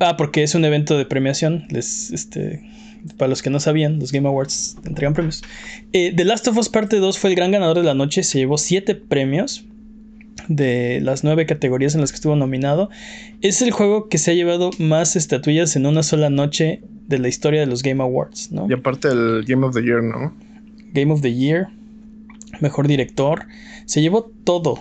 [0.00, 1.66] ah, porque es un evento de premiación.
[1.70, 2.60] Les, este,
[3.16, 5.42] para los que no sabían, los Game Awards entregan premios.
[5.92, 8.22] Eh, The Last of Us Parte 2 fue el gran ganador de la noche.
[8.22, 9.64] Se llevó 7 premios
[10.48, 12.90] de las 9 categorías en las que estuvo nominado.
[13.40, 17.28] Es el juego que se ha llevado más estatuillas en una sola noche de la
[17.28, 18.66] historia de los Game Awards, ¿no?
[18.68, 20.34] Y aparte el Game of the Year, ¿no?
[20.92, 21.68] Game of the Year,
[22.60, 23.46] mejor director.
[23.86, 24.78] Se llevó todo.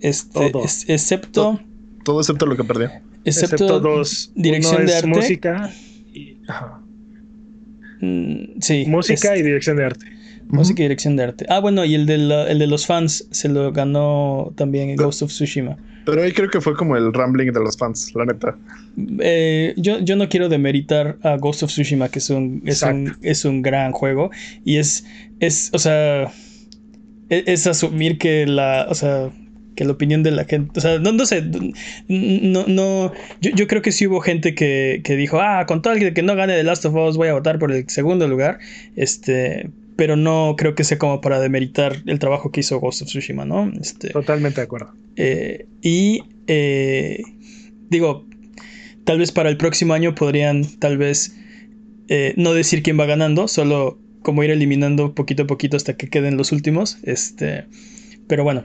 [0.00, 0.64] Este, Todo.
[0.64, 1.60] es- excepto,
[2.04, 2.86] Todo excepto lo que perdió.
[3.24, 4.32] excepto, Excepto dos.
[4.34, 5.06] dirección Uno de es arte.
[5.08, 5.70] música.
[6.14, 6.80] y- ajá.
[8.00, 10.06] Mm, sí, Música es- y dirección de arte.
[10.48, 11.46] música y dirección de arte.
[11.48, 15.22] Ah, bueno, y el de, la- el de los fans se lo ganó también Ghost
[15.22, 15.76] of Tsushima.
[16.06, 18.56] Pero ahí creo que fue como el rambling de los fans, la neta.
[19.20, 23.16] Eh, yo, yo no quiero demeritar a Ghost of Tsushima, que es un, es un,
[23.22, 24.30] es un gran juego.
[24.64, 25.04] Y es,
[25.40, 26.24] es, o sea,
[27.28, 29.30] e- es, asumir que la, o sea,
[29.74, 31.42] que la opinión de la gente, o sea, no, no sé,
[32.08, 36.12] no, no, yo, yo creo que sí hubo gente que, que dijo, ah, con tal
[36.12, 38.58] que no gane The Last of Us voy a votar por el segundo lugar,
[38.96, 43.08] este, pero no creo que sea como para demeritar el trabajo que hizo Ghost of
[43.08, 43.70] Tsushima, ¿no?
[43.80, 44.92] Este, Totalmente de acuerdo.
[45.16, 47.22] eh, y eh,
[47.90, 48.26] digo,
[49.04, 51.36] tal vez para el próximo año podrían tal vez
[52.08, 56.08] eh, no decir quién va ganando, solo como ir eliminando poquito a poquito hasta que
[56.08, 56.98] queden los últimos.
[57.04, 57.66] Este,
[58.26, 58.64] pero bueno,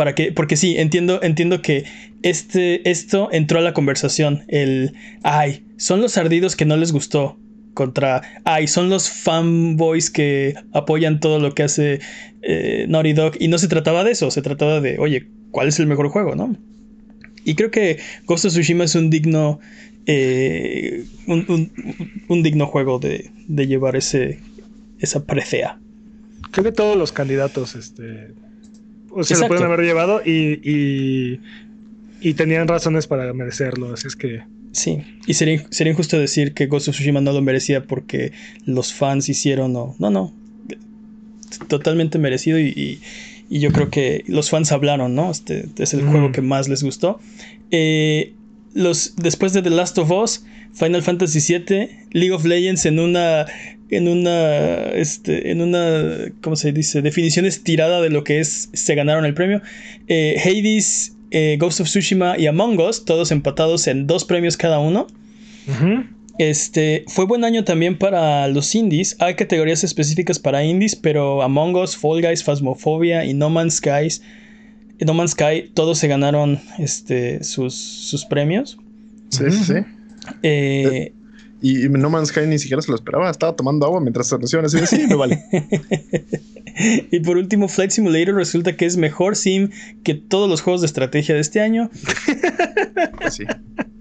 [0.00, 1.84] para que, porque sí, entiendo, entiendo que
[2.22, 4.44] este, esto entró a la conversación.
[4.48, 7.38] El, ay, son los ardidos que no les gustó.
[7.74, 12.00] Contra, ay, son los fanboys que apoyan todo lo que hace
[12.40, 13.34] eh, Naughty Dog.
[13.40, 16.34] Y no se trataba de eso, se trataba de, oye, ¿cuál es el mejor juego,
[16.34, 16.56] no?
[17.44, 19.60] Y creo que Ghost of Tsushima es un digno,
[20.06, 24.40] eh, un, digno juego de, de llevar ese,
[24.98, 25.78] esa presea.
[26.52, 28.28] Creo que todos los candidatos este,
[29.12, 29.48] o se lo Exacto.
[29.48, 31.40] pueden haber llevado y, y,
[32.20, 33.92] y tenían razones para merecerlo.
[33.92, 34.42] Así es que
[34.72, 38.32] Sí, y sería, sería injusto decir que Ghost of Tsushima no lo merecía porque
[38.66, 39.96] los fans hicieron o...
[39.98, 40.32] No, no.
[41.68, 43.00] Totalmente merecido y, y-
[43.52, 45.28] y yo creo que los fans hablaron, ¿no?
[45.32, 46.10] Este es el Mm.
[46.12, 47.18] juego que más les gustó.
[47.72, 48.32] Eh,
[48.74, 53.46] los, después de The Last of Us, Final Fantasy VII, League of Legends en una...
[53.92, 57.02] En una, este, en una, ¿cómo se dice?
[57.02, 59.62] Definición estirada de lo que es, se ganaron el premio.
[60.06, 64.78] Eh, Hades, eh, Ghost of Tsushima y Among Us, todos empatados en dos premios cada
[64.78, 65.08] uno.
[66.38, 69.16] Este fue buen año también para los indies.
[69.18, 74.22] Hay categorías específicas para indies, pero Among Us, Fall Guys, Phasmophobia y No Man's Skies,
[75.06, 78.78] No Man's Sky, todos se ganaron este, sus, sus premios.
[79.30, 79.74] Sí, sí, sí.
[80.42, 81.12] Eh,
[81.62, 83.30] Y, y No Man's Sky ni siquiera se lo esperaba.
[83.30, 84.66] Estaba tomando agua mientras se anunciaban.
[84.66, 85.42] Así de, sí, me vale.
[87.10, 89.68] y por último, Flight Simulator resulta que es mejor sim
[90.02, 91.90] que todos los juegos de estrategia de este año.
[93.30, 93.44] Sí.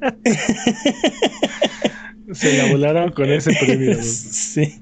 [2.34, 3.98] se la volaron con ese premio.
[4.04, 4.76] sí.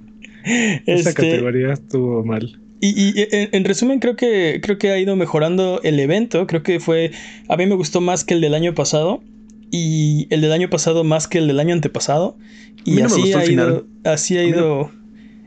[0.44, 2.60] Esa Este, categoría estuvo mal.
[2.80, 6.46] Y, y, en, en resumen, creo que, creo que ha ido mejorando el evento.
[6.48, 7.12] Creo que fue.
[7.50, 9.24] A mí me gustó más que el del año pasado.
[9.72, 12.38] Y el del año pasado más que el del año antepasado.
[12.86, 13.86] Y no así ha ido.
[14.04, 14.92] Así ha ido.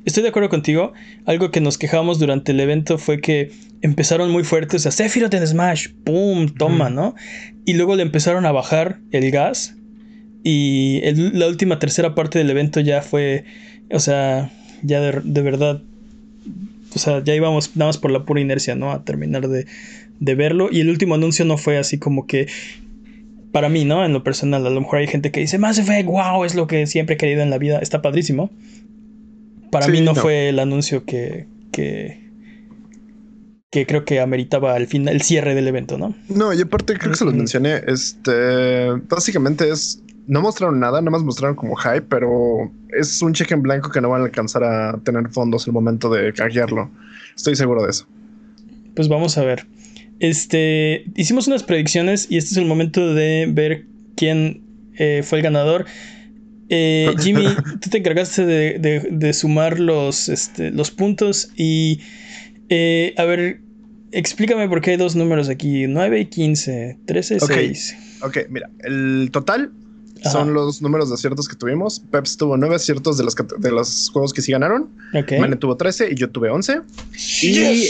[0.05, 0.93] Estoy de acuerdo contigo.
[1.25, 4.85] Algo que nos quejamos durante el evento fue que empezaron muy fuertes.
[4.87, 5.89] O sea, Sephiroth en Smash.
[6.05, 6.49] ¡Pum!
[6.49, 6.91] Toma.
[6.91, 7.15] ¿no?
[7.65, 9.77] Y luego le empezaron a bajar el gas.
[10.43, 13.45] Y el- la última tercera parte del evento ya fue.
[13.93, 14.51] O sea,
[14.83, 15.83] ya de, de verdad
[16.95, 18.93] o sea, ya íbamos nada más por la pura inercia, ¿no?
[18.93, 19.67] A terminar de,
[20.21, 20.69] de verlo.
[20.71, 22.49] Y el último anuncio no fue así como que.
[23.53, 24.05] Para mí, ¿no?
[24.05, 26.69] En lo personal, a lo mejor hay gente que dice, Mass Effect, wow, es lo
[26.69, 27.81] que siempre he querido en la vida.
[27.81, 28.51] Está padrísimo.
[29.73, 30.21] Para Sí, mí no, no.
[30.21, 32.21] fue el anuncio que, que.
[33.71, 36.15] que creo que ameritaba el final, el cierre del evento, ¿no?
[36.29, 37.81] No, y aparte creo que se los mencioné.
[37.87, 43.55] Este, básicamente es no mostraron nada, nada más mostraron como hype, pero es un cheque
[43.55, 46.91] en blanco que no van a alcanzar a tener fondos el momento de hackearlo.
[47.37, 48.07] Estoy seguro de eso.
[48.95, 49.67] Pues vamos a ver.
[50.19, 54.63] Este, hicimos unas predicciones y este es el momento de ver quién
[54.97, 55.87] eh, fue el ganador.
[56.69, 57.47] Eh, Jimmy,
[57.81, 62.01] tú te encargaste de, sumar los, este, los puntos y
[62.69, 63.61] eh, a ver,
[64.13, 67.97] explícame por qué hay dos números aquí, 9 y 15, 13 y 6.
[68.23, 69.73] Ok, mira, el total
[70.23, 72.01] son los números de aciertos que tuvimos.
[72.01, 74.89] Peps tuvo 9 aciertos de los, de los juegos que sí ganaron.
[75.15, 75.41] Okay.
[75.41, 76.81] Mane tuvo 13 y yo tuve 11.
[77.43, 77.89] Y,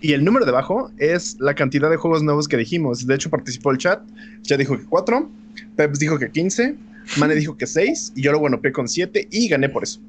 [0.00, 3.06] y, el número de abajo es la cantidad de juegos nuevos que dijimos.
[3.06, 4.02] De hecho, participó el chat.
[4.42, 5.28] Ya dijo que 4.
[5.76, 6.76] Peps dijo que 15.
[7.18, 8.12] Mane dijo que 6.
[8.16, 10.00] Y yo lo bueno con 7 y gané por eso.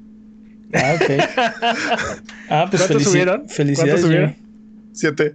[0.72, 1.10] Ah, ok.
[2.50, 3.48] ah, pues ¿Cuántos subieron?
[3.48, 4.00] Felicidades.
[4.00, 4.36] subieron?
[4.92, 5.34] 7.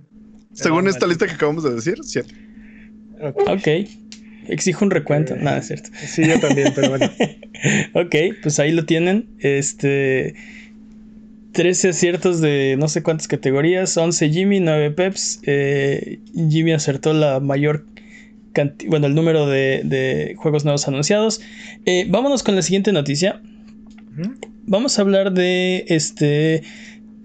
[0.53, 2.35] Según esta lista que acabamos de decir, 7.
[3.21, 3.67] ok.
[4.51, 5.35] Exijo un recuento.
[5.35, 5.89] Nada, es cierto.
[6.05, 7.09] Sí, yo también, pero bueno.
[7.93, 9.27] ok, pues ahí lo tienen.
[9.39, 10.35] Este.
[11.53, 13.95] 13 aciertos de no sé cuántas categorías.
[13.95, 15.39] 11 Jimmy, 9 Peps.
[15.43, 17.85] Eh, Jimmy acertó la mayor
[18.51, 18.89] cantidad.
[18.89, 21.41] Bueno, el número de, juegos nuevos anunciados.
[21.85, 23.41] Eh, vámonos con la siguiente noticia.
[24.65, 26.63] Vamos a hablar de este.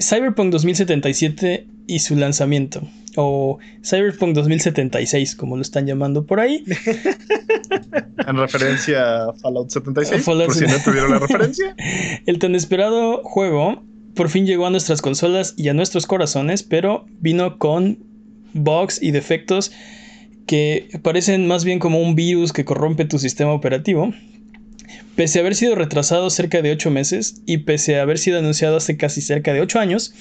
[0.00, 2.82] Cyberpunk 2077 y su lanzamiento
[3.16, 6.64] o Cyberpunk 2076, como lo están llamando por ahí.
[8.26, 11.74] en referencia a Fallout 76, por si no tuvieron la referencia.
[12.26, 13.82] El tan esperado juego
[14.14, 17.98] por fin llegó a nuestras consolas y a nuestros corazones, pero vino con
[18.54, 19.72] bugs y defectos
[20.46, 24.14] que parecen más bien como un virus que corrompe tu sistema operativo.
[25.16, 28.76] Pese a haber sido retrasado cerca de 8 meses y pese a haber sido anunciado
[28.76, 30.14] hace casi cerca de 8 años,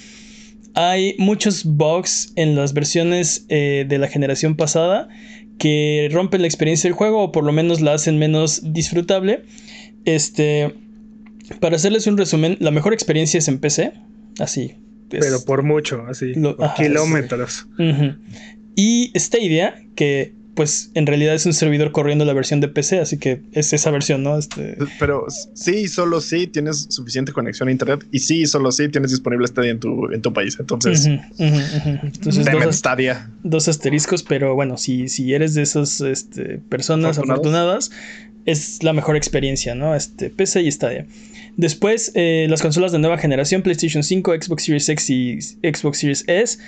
[0.76, 5.08] hay muchos bugs en las versiones eh, de la generación pasada
[5.58, 9.44] que rompen la experiencia del juego o por lo menos la hacen menos disfrutable.
[10.04, 10.76] Este,
[11.62, 13.94] para hacerles un resumen, la mejor experiencia es en PC,
[14.40, 14.76] así.
[15.10, 16.34] Pero por mucho, así,
[16.78, 17.68] kilómetros.
[18.76, 23.18] Y Stadia, que pues en realidad es un servidor corriendo la versión de PC, así
[23.18, 24.38] que es esa versión, ¿no?
[24.38, 24.78] Este...
[25.00, 29.48] Pero sí, solo sí tienes suficiente conexión a internet y sí, solo sí tienes disponible
[29.48, 30.58] Stadia en tu, en tu país.
[30.60, 31.06] Entonces,
[31.38, 33.30] Entonces dos, Stadia.
[33.44, 37.92] dos asteriscos, pero bueno, si, si eres de esas este, personas afortunadas,
[38.46, 39.94] es la mejor experiencia, ¿no?
[39.94, 41.06] Este, PC y Stadia.
[41.58, 46.24] Después, eh, las consolas de nueva generación, PlayStation 5, Xbox Series X y Xbox Series
[46.28, 46.60] S,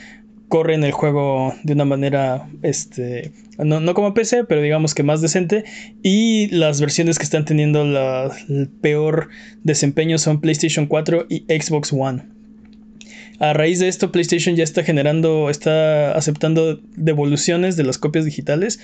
[0.47, 5.65] corren el juego de una manera, este, no, como PC, pero digamos que más decente.
[6.03, 9.29] Y las versiones que están teniendo el peor
[9.63, 12.23] desempeño son PlayStation 4 y Xbox One.
[13.39, 18.79] A raíz de esto, PlayStation ya está generando, está aceptando devoluciones de las copias digitales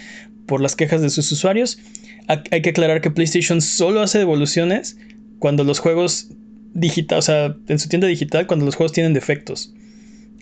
[0.46, 1.80] por las quejas de sus usuarios.
[2.28, 4.98] Hay que aclarar que PlayStation solo hace devoluciones
[5.40, 6.30] cuando los juegos
[6.74, 9.74] digital, o sea, en su tienda digital, cuando los juegos tienen defectos.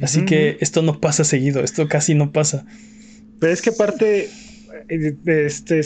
[0.02, 2.66] Así que esto no pasa seguido, esto casi no pasa.
[3.40, 4.30] Pero es que aparte,
[4.90, 5.82] eh, este,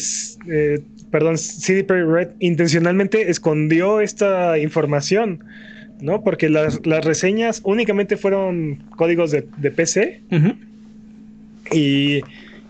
[0.49, 5.43] eh, perdón, CD Projekt Red intencionalmente escondió esta información,
[6.01, 6.23] ¿no?
[6.23, 10.21] Porque las, reseñas únicamente fueron códigos de, PC
[11.71, 12.21] y,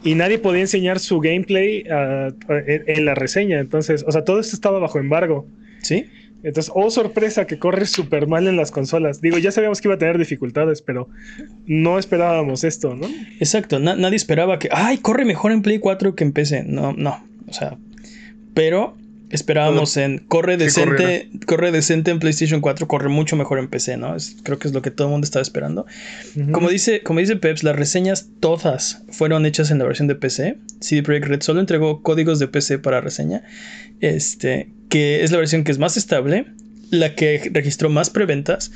[0.03, 3.59] nadie podía enseñar su gameplay ah, en, en, la reseña.
[3.59, 5.47] Entonces, o sea, todo esto estaba bajo embargo.
[5.81, 6.05] Sí.
[6.43, 9.19] Entonces, oh sorpresa que corre súper mal en las consolas.
[9.19, 11.09] Digo, ya sabíamos que iba a tener dificultades, pero
[11.65, 13.07] no esperábamos esto, ¿no?
[13.39, 16.63] Exacto, nadie esperaba que, ay, corre mejor en Play 4 que en PC.
[16.67, 17.77] No, no, o sea,
[18.53, 18.95] pero
[19.29, 24.15] esperábamos en corre decente, corre decente en PlayStation 4, corre mucho mejor en PC, ¿no?
[24.43, 25.85] creo que es lo que todo el mundo estaba esperando.
[26.51, 30.57] Como dice, como dice Peps, las reseñas todas fueron hechas en la versión de PC.
[30.79, 33.43] CD Projekt Red solo entregó códigos de PC para reseña.
[34.01, 36.45] Este, que es la versión que es más estable,
[36.91, 38.71] la que registró más preventas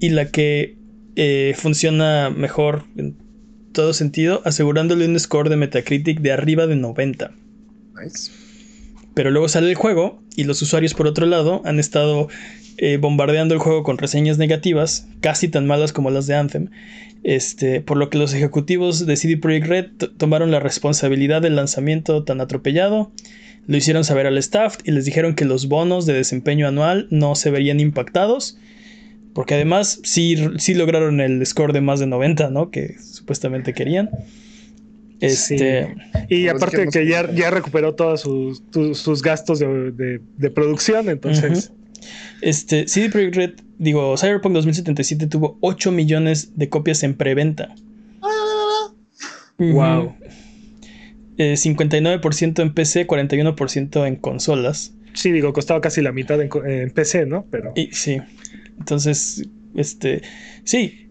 [0.00, 0.76] y la que
[1.16, 3.16] eh, funciona mejor en
[3.72, 7.32] todo sentido, asegurándole un score de Metacritic de arriba de 90.
[9.14, 12.28] Pero luego sale el juego y los usuarios por otro lado han estado
[12.76, 16.70] eh, bombardeando el juego con reseñas negativas, casi tan malas como las de Anthem,
[17.22, 19.86] este, por lo que los ejecutivos de CD Projekt Red
[20.18, 23.12] tomaron la responsabilidad del lanzamiento tan atropellado
[23.66, 27.34] lo hicieron saber al staff y les dijeron que los bonos de desempeño anual no
[27.34, 28.58] se verían impactados.
[29.32, 32.70] Porque además sí, sí lograron el score de más de 90, ¿no?
[32.70, 34.10] Que supuestamente querían.
[35.20, 35.94] Este,
[36.28, 41.72] Y aparte que ya, ya recuperó todos sus, gastos de, producción, entonces...
[42.42, 47.74] Este, CD Projekt Red, digo, Cyberpunk 2077 tuvo 8 millones de copias en preventa.
[49.58, 50.14] Wow.
[51.38, 54.92] 59% eh, en PC, 41% en consolas.
[55.14, 57.46] Sí, digo, costaba casi la mitad en, en PC, ¿no?
[57.50, 57.72] Pero.
[57.76, 58.20] Y, sí.
[58.78, 60.22] Entonces, este.
[60.64, 61.03] Sí.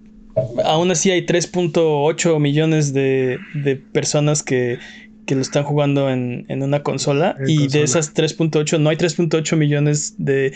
[0.64, 4.80] Aún así hay 3.8 millones de, de personas que,
[5.26, 7.36] que lo están jugando en, en una consola.
[7.40, 7.80] En y consola.
[7.80, 10.54] de esas 3.8, no hay 3.8 millones de.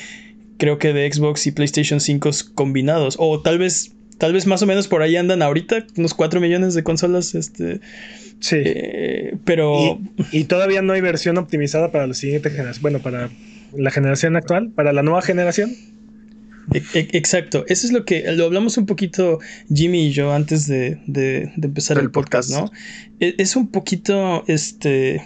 [0.57, 3.15] Creo que de Xbox y PlayStation 5 combinados.
[3.19, 3.93] O tal vez.
[4.17, 5.85] Tal vez más o menos por ahí andan ahorita.
[5.95, 7.35] Unos 4 millones de consolas.
[7.35, 7.79] Este.
[8.39, 8.55] Sí.
[8.65, 9.99] eh, pero.
[10.31, 12.81] Y, y todavía no hay versión optimizada para la siguiente generación.
[12.81, 13.29] Bueno, para
[13.75, 15.71] la generación actual, para la nueva generación.
[16.73, 19.39] E- e- Exacto, eso es lo que lo hablamos un poquito
[19.73, 22.71] Jimmy y yo antes de, de- de empezar el podcast, podcast.
[22.73, 22.79] ¿no?
[23.19, 25.15] E- Es un poquito, este...
[25.15, 25.21] eh,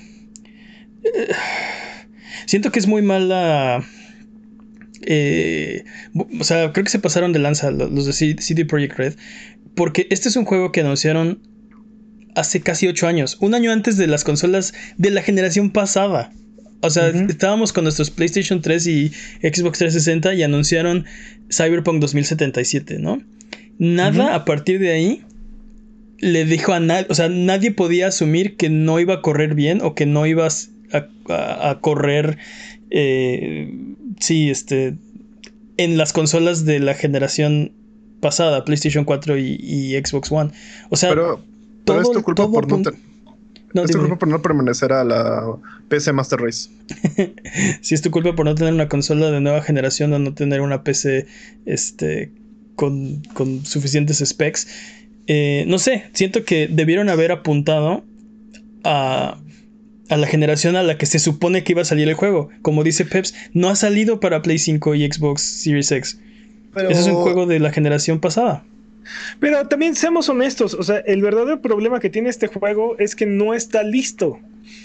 [2.45, 3.83] siento que es muy mala...
[5.01, 5.83] eh,
[6.39, 9.13] o sea, creo que se pasaron de lanza lo- los de CD Projekt Red,
[9.75, 11.41] porque este es un juego que anunciaron
[12.35, 16.31] hace casi ocho años, un año antes de las consolas de la generación pasada.
[16.81, 19.09] O sea, estábamos con nuestros PlayStation 3 y
[19.41, 21.05] Xbox 360 y anunciaron
[21.51, 23.21] Cyberpunk 2077, ¿no?
[23.77, 25.21] Nada a partir de ahí
[26.19, 29.81] le dijo a nadie, o sea, nadie podía asumir que no iba a correr bien
[29.81, 32.37] o que no ibas a, a- a correr,
[32.91, 33.73] eh,
[34.19, 34.95] sí, este,
[35.77, 37.71] en las consolas de la generación
[38.19, 40.51] pasada, PlayStation 4 y, y Xbox One.
[40.89, 41.43] O sea, Pero,
[41.85, 42.77] pero es todo- tu culpa todo por no,
[43.73, 45.55] no, es tu culpa por no permanecer a la
[45.87, 46.69] PC Master Race.
[47.81, 50.61] Si es tu culpa por no tener una consola de nueva generación o no tener
[50.61, 51.27] una PC
[51.65, 52.31] este,
[52.75, 54.67] con, con suficientes specs.
[55.27, 58.03] Eh, no sé, siento que debieron haber apuntado
[58.83, 59.37] a,
[60.09, 62.49] a la generación a la que se supone que iba a salir el juego.
[62.61, 66.19] Como dice Peps, no ha salido para Play 5 y Xbox Series X.
[66.73, 68.63] Pero Ese es un juego de la generación pasada.
[69.39, 73.25] Pero también seamos honestos, o sea, el verdadero problema que tiene este juego es que
[73.25, 74.39] no está listo.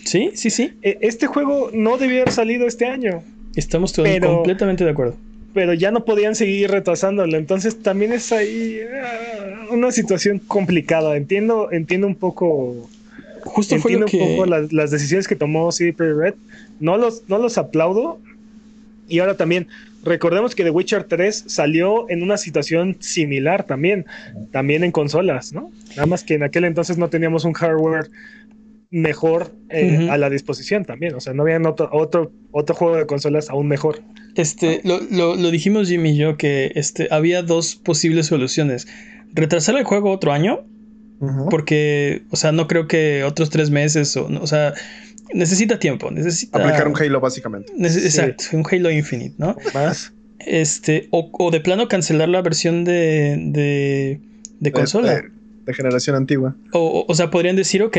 [0.05, 0.73] Sí, sí, sí.
[0.83, 3.23] E- Este juego no debió haber salido este año,
[3.57, 5.17] Estamos todos Pero- completamente de acuerdo.
[5.55, 7.39] pero ya no podían seguir retrasándolo.
[7.39, 11.17] Entonces también es ahí ah, una situación complicada.
[11.17, 12.89] Entiendo, entiendo un poco,
[13.45, 14.19] Justo fue entiendo lo que...
[14.19, 16.35] un poco las, las decisiones que tomó CD Projekt Red.
[16.81, 18.19] No los, no los aplaudo.
[19.09, 19.69] Y ahora también,
[20.07, 24.07] recordemos que The Witcher 3 salió en una situación similar también,
[24.53, 25.71] también en consolas, ¿no?
[25.91, 28.11] Nada más que en aquel entonces no teníamos un hardware
[28.91, 31.15] mejor eh, a la disposición también.
[31.15, 34.01] O sea, no había otro, otro, otro juego de consolas aún mejor.
[34.37, 38.87] Este, lo, lo- lo dijimos Jimmy y yo que este, había dos posibles soluciones.
[39.35, 40.65] Retrasar el juego otro año,
[41.51, 44.75] porque, o sea, no creo que otros tres meses, o, o sea,
[45.35, 46.59] necesita tiempo, necesita...
[46.59, 47.72] aplicar un Halo básicamente.
[47.89, 47.97] Sí.
[47.97, 49.57] Exacto, un Halo Infinite, ¿no?
[49.74, 50.12] Más.
[50.39, 54.20] Este, o, o de plano cancelar la versión de, de,
[54.61, 55.14] de consola.
[55.14, 56.55] De, de- de generación antigua.
[56.72, 57.97] O, o- o sea, podrían decir, ok,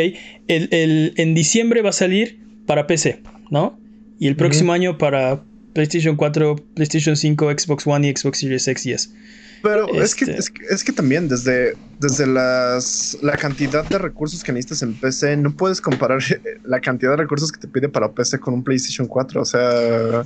[0.47, 3.21] el, el- en diciembre va a salir para PC,
[3.51, 3.77] ¿no?
[4.19, 8.85] Y el próximo año para PlayStation 4, PlayStation 5, Xbox One y Xbox Series X
[8.85, 9.09] y S.
[9.63, 13.97] Pero es, que, Este- es, que, es que también desde, desde las, la cantidad de
[13.97, 16.19] recursos que necesitas en PC, no puedes comparar
[16.65, 19.41] la cantidad de recursos que te pide para PC con un PlayStation 4.
[19.41, 20.21] O sea,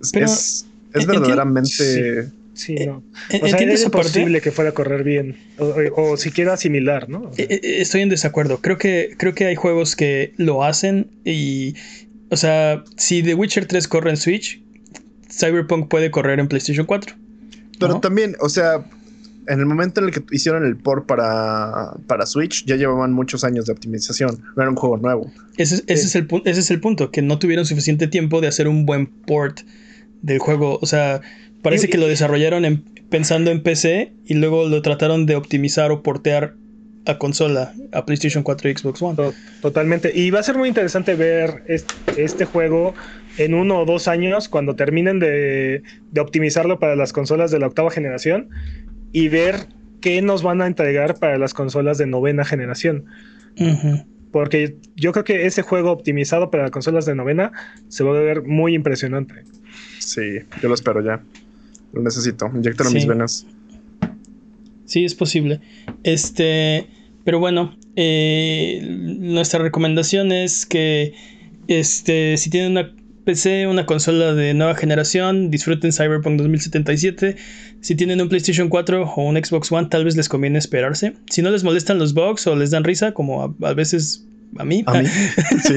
[0.00, 0.66] es, Pero, es,
[1.06, 2.30] verdaderamente...
[2.54, 3.02] Sí, Eh, no.
[3.42, 5.36] O sea, era imposible que fuera a correr bien.
[5.58, 7.24] O, o- o siquiera similar, ¿no?
[7.24, 8.62] O sea, Eh, eh, Estoy en desacuerdo.
[8.62, 11.74] Creo que, creo que hay juegos que lo hacen y.
[12.30, 14.62] O sea, si The Witcher 3 corre en Switch,
[15.30, 17.14] Cyberpunk puede correr en PlayStation 4.
[17.78, 18.00] Pero ¿no?
[18.00, 18.84] también, o sea,
[19.48, 23.44] en el momento en el que hicieron el port para, para Switch, ya llevaban muchos
[23.44, 24.42] años de optimización.
[24.56, 25.30] No era un juego nuevo.
[25.56, 26.06] Ese, ese Sí.
[26.08, 29.06] es el, ese es el punto, que no tuvieron suficiente tiempo de hacer un buen
[29.06, 29.60] port
[30.22, 30.78] del juego.
[30.82, 31.20] O sea,
[31.62, 35.92] parece Y- que lo desarrollaron en- pensando en PC y luego lo trataron de optimizar
[35.92, 36.54] o portear
[37.06, 39.14] a consola, a PlayStation 4 y Xbox One.
[39.14, 40.10] to- totalmente.
[40.12, 42.94] Y va a ser muy interesante ver este, este juego
[43.38, 47.66] en uno o dos años, cuando terminen de, de optimizarlo para las consolas de la
[47.66, 48.48] octava generación
[49.12, 49.66] y ver
[50.00, 53.04] qué nos van a entregar para las consolas de novena generación.
[54.32, 57.52] Porque yo creo que ese juego optimizado para las consolas de novena
[57.88, 59.34] se va a ver muy impresionante.
[59.98, 61.22] Sí, yo lo espero ya.
[61.92, 62.50] Lo necesito.
[62.54, 62.94] Inyectar Sí.
[62.94, 63.46] mis venas.
[64.84, 65.60] Sí, es posible.
[66.04, 66.86] Este,
[67.24, 68.80] pero bueno, eh,
[69.18, 71.14] nuestra recomendación es que
[71.66, 72.92] este, si tienen una
[73.26, 77.36] PC, una consola de nueva generación, disfruten Cyberpunk 2077.
[77.82, 81.12] Si tienen un PlayStation 4 o un Xbox One, tal vez les conviene esperarse.
[81.28, 84.24] Si no les molestan los bugs o les dan risa, como a, a veces
[84.58, 85.08] a mí, A mí.
[85.62, 85.74] sí.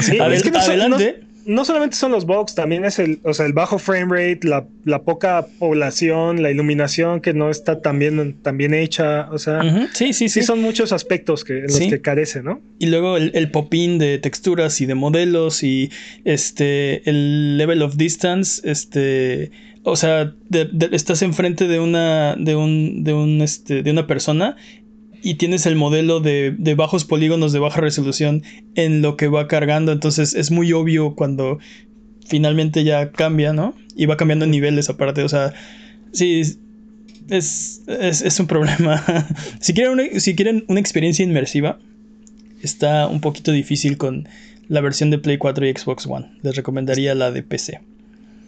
[0.00, 1.20] Sí, Adel- es que no son- adelante.
[1.46, 5.02] No solamente son los bugs, también es el, o sea, el bajo frame rate, la,
[5.02, 9.28] poca población, la iluminación que no está tan bien, hecha.
[9.30, 9.60] O sea,
[9.92, 12.60] sí, sí, sí, son muchos aspectos que, en los que carece, ¿no?
[12.78, 15.90] Y luego el, el popín de texturas y de modelos y
[16.24, 19.50] este el level of distance, este.
[19.84, 20.32] O sea,
[20.92, 22.36] estás enfrente de una.
[22.36, 23.02] de un.
[23.02, 23.82] de un este.
[23.82, 24.56] de una persona
[25.22, 28.42] y tienes el modelo de, bajos polígonos de baja resolución
[28.74, 29.92] en lo que va cargando.
[29.92, 31.58] Entonces es muy obvio cuando
[32.26, 33.74] finalmente ya cambia, ¿no?
[33.94, 35.22] Y va cambiando niveles aparte.
[35.22, 35.54] O sea,
[36.12, 36.42] sí,
[37.28, 39.02] es, es, un problema.
[39.60, 41.78] si, quieren una, si quieren una experiencia inmersiva,
[42.62, 44.28] está un poquito difícil con
[44.68, 46.32] la versión de Play 4 y Xbox One.
[46.42, 47.80] Les recomendaría la de PC.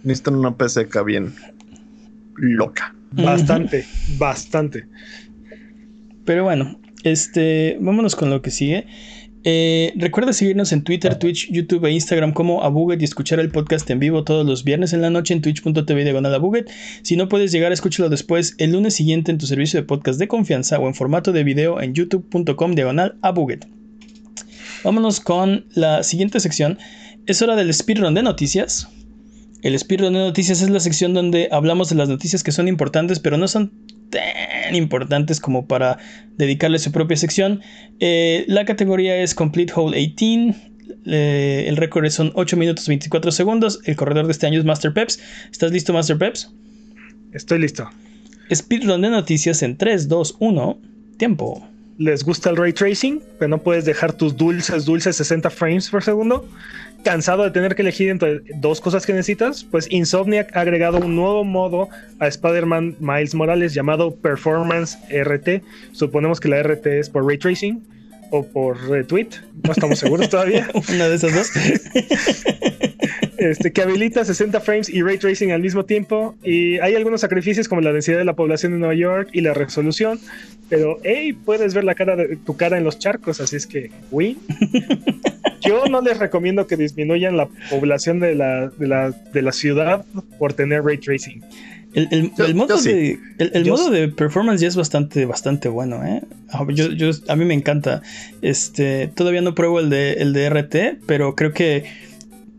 [0.03, 1.35] Necesitan una PC bien
[2.37, 2.95] loca.
[3.13, 3.87] Bastante,
[4.19, 4.87] bastante.
[6.25, 8.87] Pero bueno, este, vámonos con lo que sigue.
[9.47, 13.89] Eh, recuerda seguirnos en Twitter, Twitch, YouTube e Instagram como Abuget y escuchar el podcast
[13.91, 16.71] en vivo todos los viernes en la noche en twitch.tv diagonal Abuget.
[17.03, 20.29] Si no puedes llegar, escúchalo después el lunes siguiente en tu servicio de podcast de
[20.29, 23.69] confianza o en formato de video en youtube.com diagonal Abuget.
[24.83, 26.79] Vámonos con la siguiente sección.
[27.27, 28.89] Es hora del speedrun de noticias.
[29.65, 33.19] El speedrun de noticias es la sección donde hablamos de las noticias que son importantes
[33.19, 33.73] pero no son
[34.11, 35.97] tan importantes como para
[36.37, 37.63] dedicarle su propia sección.
[37.99, 40.55] Eh, la categoría es Complete Hole 18.
[41.07, 43.81] Eh, el récord son 8 minutos 24 segundos.
[43.87, 45.19] El corredor de este año es Master Peps.
[45.51, 46.53] ¿Estás listo, Master Peps?
[47.33, 47.89] Estoy listo.
[48.55, 50.79] Speedrun de noticias en 3, 2, 1.
[51.17, 51.67] Tiempo.
[51.99, 53.23] ¿Les gusta el ray tracing?
[53.39, 56.49] Pero no puedes dejar tus dulces, dulces 60 frames por segundo
[57.05, 61.15] cansado de tener que elegir entre dos cosas que necesitas, pues Insomniac ha agregado un
[61.15, 61.89] nuevo modo
[62.19, 65.63] a Spider-Man Miles Morales llamado Performance RT.
[65.93, 67.87] Suponemos que la RT es por ray tracing
[68.31, 69.29] o por retweet,
[69.63, 70.69] no estamos seguros todavía.
[70.89, 71.51] Una de esas dos.
[73.45, 76.35] Este, que habilita 60 frames y ray tracing al mismo tiempo.
[76.43, 79.53] Y hay algunos sacrificios como la densidad de la población de Nueva York y la
[79.53, 80.19] resolución.
[80.71, 83.91] Pero, hey, puedes ver la cara de tu cara en los charcos, así es que,
[84.11, 84.39] uy.
[85.61, 90.07] Yo no les recomiendo que disminuyan la población de la, de la, de la ciudad
[90.39, 91.43] por tener ray tracing.
[91.93, 96.23] El, modo, de, el, modo de performance ya es bastante, bastante bueno, ¿eh?
[96.51, 96.89] Ah, yo,
[97.29, 98.03] a mí me encanta.
[98.43, 101.85] Este, todavía no pruebo el de, el de RT, pero creo que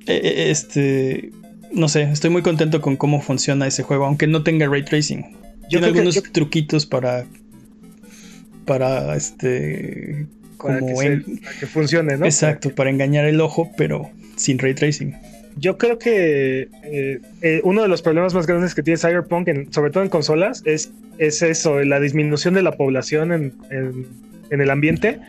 [0.07, 1.31] este,
[1.71, 5.25] no sé, estoy muy contento con cómo funciona ese juego, aunque no tenga ray tracing.
[5.69, 7.25] Tiene algunos truquitos para,
[8.65, 10.27] para este,
[10.57, 11.21] como para
[11.59, 12.25] que, funcione, ¿no?
[12.25, 15.15] Exacto, para engañar el ojo, pero sin ray tracing.
[15.57, 19.91] Yo creo que eh, eh, uno de los problemas más grandes que tiene Cyberpunk, sobre
[19.91, 23.53] todo en consolas, es, es eso, la disminución de la población en,
[24.49, 25.19] el ambiente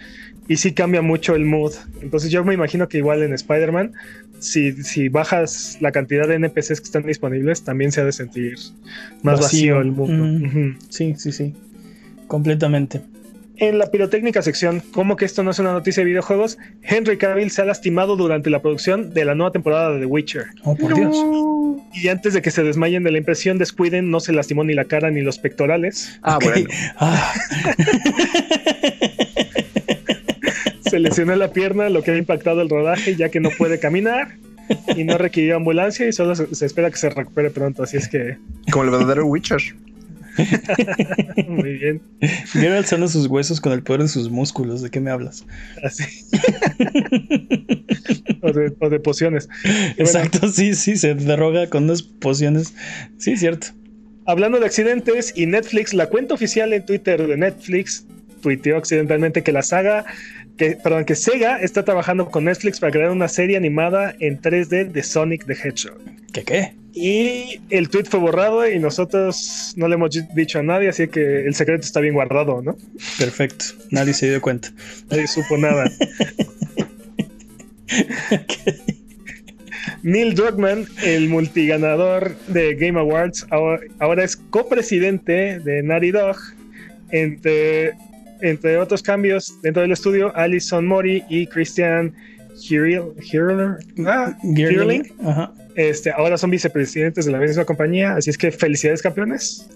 [0.49, 1.75] y sí cambia mucho el mood.
[2.03, 3.93] Entonces yo me imagino que igual en Spider-Man,
[4.39, 8.55] si, si, bajas la cantidad de NPCs que están disponibles, también se ha de sentir
[9.23, 10.77] más vacío, el mundo.
[10.89, 11.55] Sí, sí, sí,
[12.27, 13.03] completamente.
[13.59, 17.51] En la pirotécnica sección, como que esto no es una noticia de videojuegos, Henry Cavill
[17.51, 20.45] se ha lastimado durante la producción de la nueva temporada de The Witcher.
[20.63, 21.17] Oh, por Dios.
[21.95, 24.85] Y antes de que se desmayen de la impresión, descuiden, no se lastimó ni la
[24.85, 26.19] cara ni los pectorales.
[26.23, 26.69] Ah, bueno.
[26.99, 27.33] Ah.
[30.89, 34.37] se lesionó la pierna, lo que ha impactado el rodaje, ya que no puede caminar
[34.97, 37.83] y no requirió ambulancia y solo se, se espera que se recupere pronto.
[37.83, 38.39] Así es que.
[38.71, 39.63] Como el verdadero Witcher.
[41.49, 42.03] Muy bien.
[42.55, 44.83] Viene alzando sus huesos con el poder de sus músculos.
[44.83, 45.47] ¿De qué me hablas?
[45.83, 46.05] Así.
[48.43, 49.49] o, de, pociones.
[49.97, 52.75] Exacto, sí, sí, se derroga con unas pociones.
[53.19, 53.69] Sí, cierto.
[54.27, 58.05] Hablando de accidentes y Netflix, la cuenta oficial en Twitter de Netflix
[58.43, 60.05] tuiteó accidentalmente que la saga,
[60.57, 64.91] que, perdón, que Sega está trabajando con Netflix para crear una serie animada en 3D
[64.91, 65.99] de Sonic the Hedgehog.
[66.33, 66.75] ¿Qué qué?
[66.93, 71.45] Y el tweet fue borrado y nosotros no le hemos dicho a nadie, así que
[71.45, 72.77] el secreto está bien guardado, ¿no?
[73.19, 74.73] Perfecto, nadie se dio cuenta.
[75.11, 75.91] Nadie supo nada.
[80.03, 86.37] Neil Druckmann, el multiganador de Game Awards, ahora, es copresidente de Naughty Dog.
[87.11, 87.93] Entre,
[88.41, 92.15] entre otros cambios dentro del estudio, Alison Mori y Christian
[92.61, 93.03] Girling,
[94.07, 99.69] ah, este, ahora son vicepresidentes de la misma compañía, así es que felicidades campeones.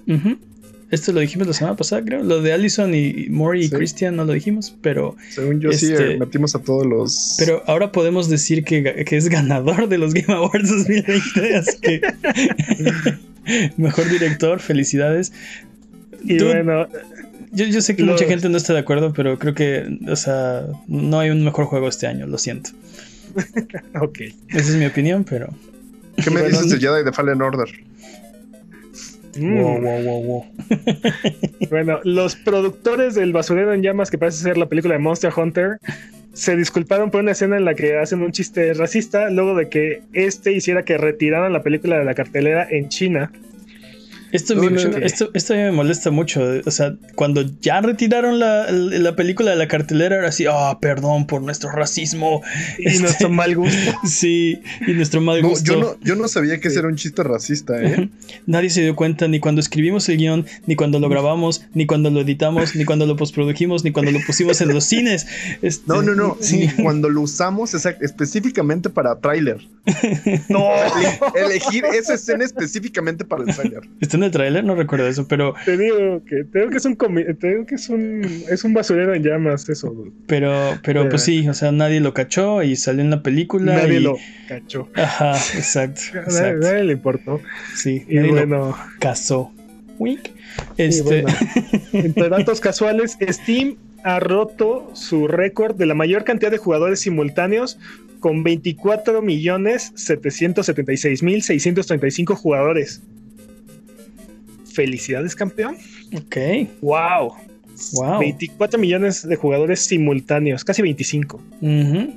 [0.90, 2.24] Esto lo dijimos la semana pasada, creo.
[2.24, 5.14] Lo de Allison y Mori y Christian no lo dijimos, pero.
[5.30, 7.36] Según yo, sí, este, metimos a todos los.
[7.38, 12.00] Pero ahora podemos decir que, es ganador de los Game Awards 2020, así que.
[13.76, 15.32] Mejor director, felicidades.
[16.24, 16.88] Y bueno.
[17.52, 20.66] Yo, yo, sé que mucha gente no está de acuerdo, pero creo que, o sea,
[20.86, 22.70] no hay un mejor juego este año, lo siento.
[24.00, 24.18] ok.
[24.48, 25.48] Esa es mi opinión, pero.
[26.16, 27.68] ¿Qué me Bueno, dices de Jedi de Fallen Order?
[29.36, 29.60] Mm.
[29.60, 30.44] Wow, wow, wow, wow.
[31.70, 35.78] Bueno, los productores del Basurero en Llamas, que parece ser la película de Monster Hunter,
[36.32, 40.02] se disculparon por una escena en la que hacen un chiste racista luego de que
[40.12, 43.32] este hiciera que retiraran la película de la cartelera en China.
[44.32, 44.96] Esto, me- Ok.
[45.02, 46.42] esto, esto a mí me molesta mucho.
[46.64, 51.26] O sea, cuando ya retiraron la, la película de la cartelera, ahora sí, ah, perdón
[51.26, 52.42] por nuestro racismo.
[52.78, 53.76] Y Este- nuestro mal gusto.
[54.04, 55.72] Sí, y nuestro mal No, gusto.
[55.72, 58.08] yo no, yo no sabía que ese era un chiste racista, ¿eh?
[58.46, 62.10] Nadie se dio cuenta ni cuando escribimos el guion, ni cuando lo grabamos, ni cuando
[62.10, 65.26] lo editamos, ni cuando lo postprodujimos, ni cuando lo pusimos en los cines.
[65.62, 66.36] Este, No, no, no.
[66.40, 66.58] Sí.
[66.58, 69.58] Ni cuando lo usamos específicamente para tráiler.
[70.48, 70.68] No,
[71.34, 73.80] Elegir esa escena específicamente para el tráiler.
[74.00, 74.64] ¿Está en el tráiler?
[74.64, 77.74] No recuerdo eso, pero, te digo que, te digo que es un te digo que
[77.74, 79.94] es un es un basurero en llamas eso.
[80.26, 83.74] pero, pero pues sí, o sea, nadie lo cachó y salió en la película.
[83.74, 84.16] Nadie y- lo
[84.48, 84.88] cachó.
[84.94, 86.00] Ajá, exacto.
[86.14, 86.66] Nadie, exacto.
[86.66, 87.40] nadie le importó.
[87.74, 89.52] Sí, Y nadie lo bueno, casó.
[89.98, 90.28] Wink.
[90.76, 91.38] Este, bueno,
[91.92, 97.78] entre datos casuales, Steam ha roto su récord de la mayor cantidad de jugadores simultáneos
[98.18, 103.02] con 24 millones 776 mil 635 jugadores.
[104.72, 105.76] Felicidades, campeón.
[106.16, 106.36] ok,
[106.80, 107.34] Wow.
[107.94, 108.18] wow.
[108.20, 111.42] 24 millones de jugadores simultáneos, casi 25.
[111.60, 112.14] Ujú.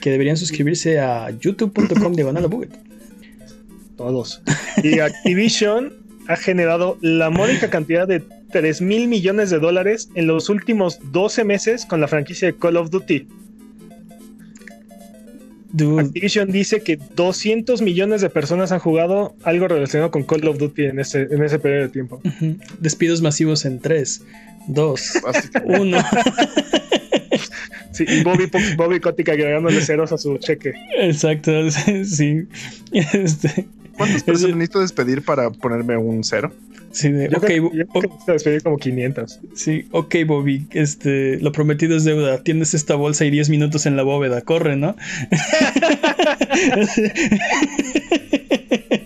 [0.00, 2.48] Que deberían suscribirse a youtube.com diagonal.
[3.96, 4.42] Todos.
[4.82, 5.92] Y Activision
[6.28, 11.44] ha generado la módica cantidad de 3 mil millones de dólares en los últimos 12
[11.44, 13.26] meses con la franquicia de Call of Duty.
[15.72, 20.58] Dude, Activision dice que 200 millones de personas han jugado algo relacionado con Call of
[20.58, 22.20] Duty en ese, en ese periodo de tiempo.
[22.78, 24.22] despidos masivos en 3,
[24.68, 25.80] 2, Básicamente.
[25.80, 25.98] 1.
[27.92, 30.72] Sí, y Bobby, Bobby Kotick agregándole ceros a su cheque.
[30.98, 31.52] Exacto,
[32.04, 32.46] sí.
[32.90, 33.66] Este,
[33.96, 36.52] ¿Cuántas personas necesito despedir para ponerme un cero?
[36.92, 39.40] Sí, de, Yo ok, creo, Bo- yo creo que necesito despedir como 500.
[39.54, 42.42] sí, ok, Bobby, este, lo prometido es deuda.
[42.42, 44.96] Tienes esta bolsa y 10 minutos en la bóveda, corre, ¿no?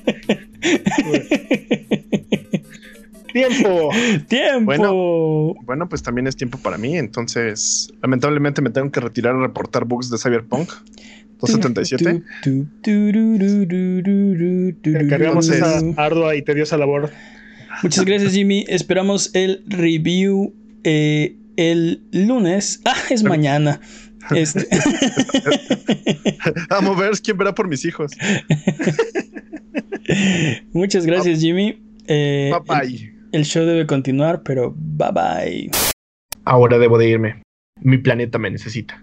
[3.33, 3.91] ¡Tiempo!
[4.29, 4.65] ¡Tiempo!
[4.65, 5.55] Bueno.
[5.65, 6.97] Bueno, pues también es tiempo para mí.
[6.97, 10.71] Entonces, lamentablemente me tengo que retirar a reportar bugs de Cyberpunk
[11.41, 12.23] 277.
[12.43, 17.11] Tu, tu, tururururururu, Encargamos esa ardua y tediosa labor.
[17.83, 18.65] Muchas gracias, Jimmy.
[18.69, 20.55] Esperamos el review
[20.85, 22.81] eh, el lunes.
[22.85, 23.81] Ah, es mañana.
[24.31, 24.67] Este,
[26.71, 28.13] A mover, ¿quién verá por mis hijos?
[30.73, 31.83] muchas gracias, Jimmy.
[32.07, 33.15] Eh, Bye el, bye.
[33.33, 35.71] el show debe continuar, pero bye bye.
[36.45, 37.43] Ahora debo de irme.
[37.81, 39.01] Mi planeta me necesita.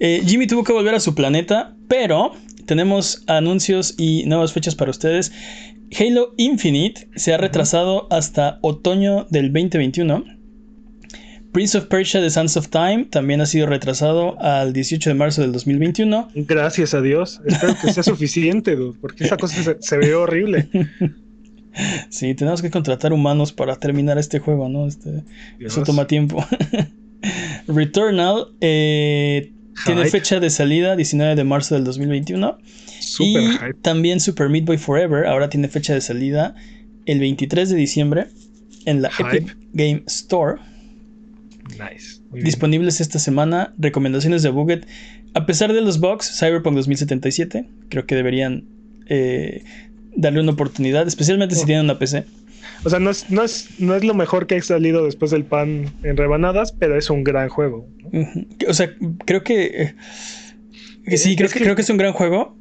[0.00, 2.32] Eh, Jimmy tuvo que volver a su planeta, pero
[2.66, 5.32] tenemos anuncios y nuevas fechas para ustedes.
[5.96, 10.24] Halo Infinite se ha retrasado hasta otoño del 2021.
[11.52, 15.40] Prince of Persia The Sands of Time también ha sido retrasado al 18 de marzo
[15.40, 16.28] del 2021.
[16.34, 17.40] Gracias a Dios.
[17.46, 20.68] Espero que sea suficiente, dude, porque esta cosa se, se ve horrible.
[22.10, 24.86] Sí, tenemos que contratar humanos para terminar este juego, ¿no?
[24.86, 25.22] Este,
[25.60, 26.44] eso toma tiempo.
[27.68, 29.52] Returnal eh,
[29.84, 32.58] tiene fecha de salida 19 de marzo del 2021.
[33.08, 33.74] Super y hype.
[33.82, 36.54] también Super Meat Boy Forever ahora tiene fecha de salida
[37.06, 38.26] el 23 de diciembre
[38.84, 39.36] en la Hype.
[39.38, 40.60] Epic Game Store.
[41.70, 42.20] Nice.
[42.32, 43.74] Disponibles esta semana.
[43.78, 44.86] Recomendaciones de Buget.
[45.34, 48.64] A pesar de los bugs, Cyberpunk 2077, creo que deberían
[49.06, 49.62] eh,
[50.16, 51.66] darle una oportunidad, especialmente si Oh.
[51.66, 52.24] tienen una PC.
[52.84, 55.44] O sea, no es, no, es, no es lo mejor que ha salido después del
[55.44, 57.88] pan en rebanadas, pero es un gran juego.
[58.68, 58.94] O sea,
[59.24, 59.94] creo que.
[61.06, 62.56] eh, sí, Es creo que, que- creo que es un gran juego.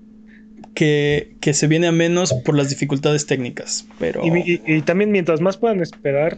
[0.78, 3.86] Que, que se viene a menos por las dificultades técnicas.
[3.99, 4.21] Pero.
[4.25, 6.38] Y, y- y también mientras más puedan esperar,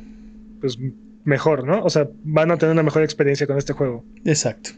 [0.61, 0.77] pues
[1.25, 1.83] mejor, ¿no?
[1.83, 4.05] O sea, van a tener una mejor experiencia con este juego.
[4.25, 4.71] Exacto.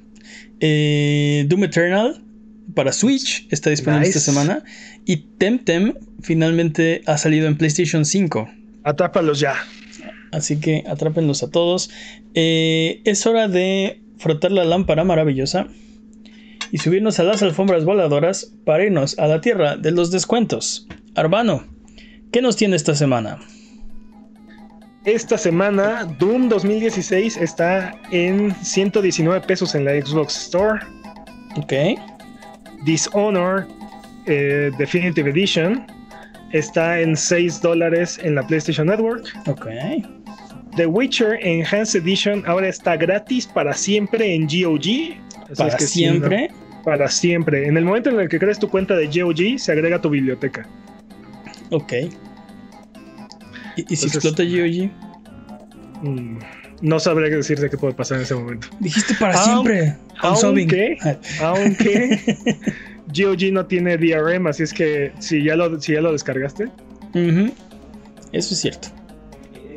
[0.59, 2.23] Eh, Doom Eternal
[2.73, 4.17] para Switch está disponible Nice.
[4.17, 4.63] esta semana.
[5.05, 8.49] Y Temtem finalmente ha salido en PlayStation 5.
[8.83, 9.55] Atrápalos ya.
[10.31, 11.89] Así que atrápenlos a todos.
[12.33, 15.67] Eh, es hora de frotar la lámpara maravillosa
[16.71, 20.87] y subirnos a las alfombras voladoras para irnos a la tierra de los descuentos.
[21.15, 21.65] Arbano,
[22.31, 23.39] ¿qué nos tiene esta semana?
[25.05, 30.79] Esta semana, Doom 2016 está en 119 pesos en la Xbox Store.
[31.57, 31.73] Ok,
[32.85, 33.67] Dishonor
[34.27, 35.85] eh, Definitive Edition
[36.51, 39.25] está en 6 dólares en la PlayStation Network.
[39.47, 39.67] ok.
[40.75, 45.17] The Witcher Enhanced Edition ahora está gratis para siempre en GOG.
[45.57, 46.49] para siempre.
[46.83, 47.67] Para siempre.
[47.67, 50.09] En el momento en el que crees tu cuenta de GOG, se agrega a tu
[50.09, 50.67] biblioteca.
[51.69, 51.93] Ok.
[53.77, 54.91] ¿Y, si explota GOG?
[56.03, 56.39] Mm,
[56.81, 58.67] no sabría decirte qué puede pasar en ese momento.
[58.79, 59.95] Dijiste para siempre.
[60.19, 60.97] Aunque,
[61.39, 62.19] aunque
[63.07, 66.69] GOG no tiene DRM, así es que si ya lo, si ya lo descargaste.
[67.13, 68.89] Eso es cierto.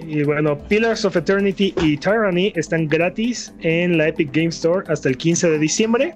[0.07, 5.09] Y bueno, Pillars of Eternity y Tyranny están gratis en la Epic Game Store hasta
[5.09, 6.15] el 15 de diciembre.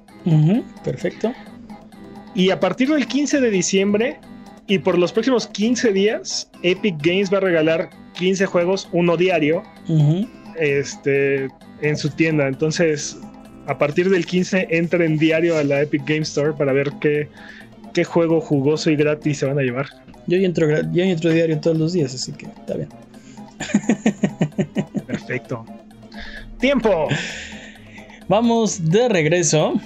[0.84, 1.32] Perfecto.
[2.34, 4.20] Y a partir del 15 de diciembre
[4.66, 9.62] y por los próximos 15 días, Epic Games va a regalar 15 juegos, uno diario,
[10.58, 11.48] este,
[11.80, 12.46] en su tienda.
[12.46, 13.18] Entonces,
[13.66, 17.28] a partir del 15, entren diario a la Epic Game Store para ver qué,
[17.94, 19.86] qué juego jugoso y gratis se van a llevar.
[20.26, 22.88] Yo entro, yo entro diario todos los días, así que está bien.
[25.06, 25.64] Perfecto.
[26.60, 27.08] Tiempo.
[28.28, 29.80] Vamos de regreso.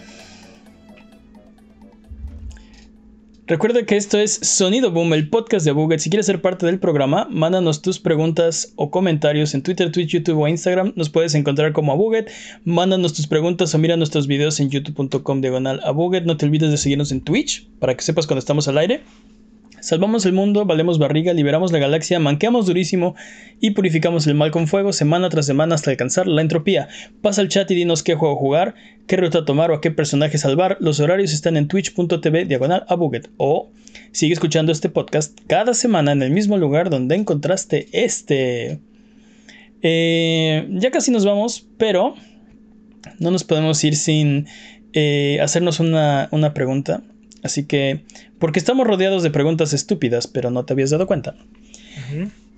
[3.48, 5.98] Recuerda que esto es Sonido Boom, el podcast de Buget.
[5.98, 10.38] Si quieres ser parte del programa, mándanos tus preguntas o comentarios en Twitter, Twitch, YouTube
[10.38, 10.92] o Instagram.
[10.94, 12.30] Nos puedes encontrar como a Buget.
[12.64, 15.92] Mándanos tus preguntas o mira nuestros videos en youtube.com diagonal a.
[15.92, 19.02] No te olvides de seguirnos en Twitch para que sepas cuando estamos al aire.
[19.82, 23.16] Salvamos el mundo, valemos barriga, liberamos la galaxia, manqueamos durísimo
[23.60, 26.86] y purificamos el mal con fuego semana tras semana hasta alcanzar la entropía.
[27.20, 28.76] Pasa al chat y dinos qué juego jugar,
[29.08, 30.76] qué ruta tomar o a qué personaje salvar.
[30.78, 32.96] Los horarios están en twitch.tv diagonal a.
[33.38, 33.72] O
[34.12, 38.78] sigue escuchando este podcast cada semana en el mismo lugar donde encontraste este.
[39.82, 42.14] Eh, ya casi nos vamos, pero
[43.18, 44.46] no nos podemos ir sin
[44.92, 47.02] eh, hacernos una, una pregunta.
[47.42, 48.04] Así que,
[48.42, 51.36] porque estamos rodeados de preguntas estúpidas, pero no te habías dado cuenta.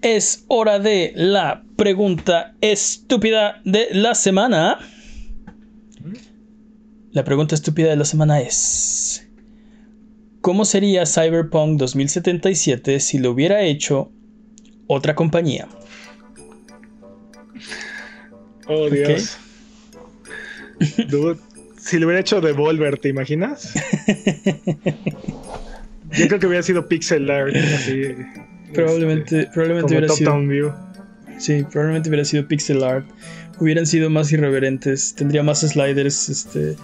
[0.01, 4.78] Es hora de la pregunta estúpida de la semana.
[7.12, 9.28] La pregunta estúpida de la semana es,
[10.41, 14.11] ¿cómo sería Cyberpunk 2077 si lo hubiera hecho
[14.87, 15.68] otra compañía?
[18.68, 19.37] Oh, Dios.
[21.76, 23.74] Si lo hubiera hecho Devolver, ¿te imaginas?
[26.17, 27.55] Yo creo que hubiera sido pixel art.
[28.73, 30.75] probablemente este, probablemente hubiera sido.
[31.39, 33.07] Sí, probablemente hubiera sido pixel art.
[33.59, 35.15] Hubieran sido más irreverentes.
[35.15, 36.29] Tendría más sliders.
[36.29, 36.77] Este.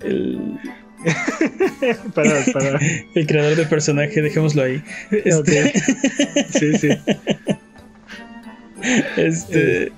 [0.00, 0.58] El.
[2.14, 2.78] para, para.
[3.14, 4.82] el creador de personaje, dejémoslo ahí.
[5.10, 5.72] Este...
[6.50, 6.88] sí, sí.
[9.16, 9.84] Este.
[9.84, 9.92] Eh,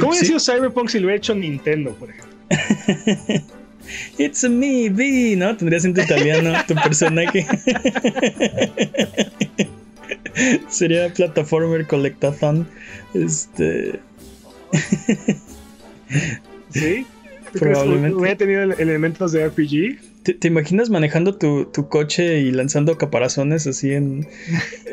[0.00, 2.34] ¿Cómo hubiera sido Cyberpunk si lo hubiera hecho Nintendo, por ejemplo?
[4.18, 5.56] It's me, B, ¿no?
[5.56, 7.46] Tendrías en tu italiano tu personaje.
[10.68, 12.66] Sería plataformer collectathon.
[13.14, 14.00] Este.
[16.70, 17.06] sí.
[17.58, 18.16] Probablemente.
[18.16, 19.98] Hubiera tenido elementos de RPG.
[20.24, 24.26] ¿Te, imaginas manejando tu, coche y lanzando caparazones así en,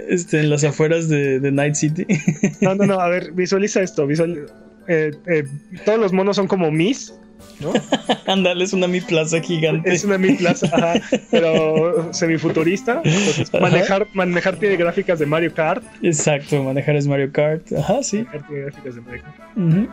[0.10, 2.06] este, en las afueras de, Night City?
[2.62, 3.00] no, no, no.
[3.00, 4.06] A ver, visualiza esto.
[4.06, 4.48] Visual,
[4.88, 5.44] eh, eh,
[5.86, 7.14] todos los monos son como Mis
[7.60, 7.74] ¿no?
[8.28, 9.92] Ándale, es una mi plaza gigante.
[9.94, 13.02] Es una mi plaza, ajá, pero semifuturista.
[13.04, 15.84] Entonces, manejar, manejar tiene gráficas de Mario Kart.
[16.02, 17.72] Exacto, manejar es Mario Kart.
[17.74, 18.18] Ajá, sí.
[18.18, 19.90] Manejar tiene gráficas de Mario Kart.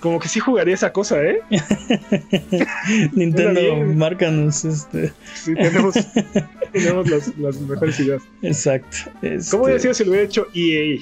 [0.00, 1.40] Como que sí jugaría esa cosa, ¿eh?
[3.12, 3.60] Nintendo,
[3.94, 4.64] márcanos.
[4.64, 5.12] Este.
[5.34, 5.94] Sí, tenemos,
[6.72, 8.22] tenemos las, las, mejores ideas.
[8.42, 8.96] Exacto.
[9.50, 11.00] ¿Cómo hubiera sido si lo hubiera hecho EA?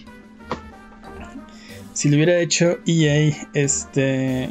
[1.99, 4.49] Si lo hubiera hecho EA, este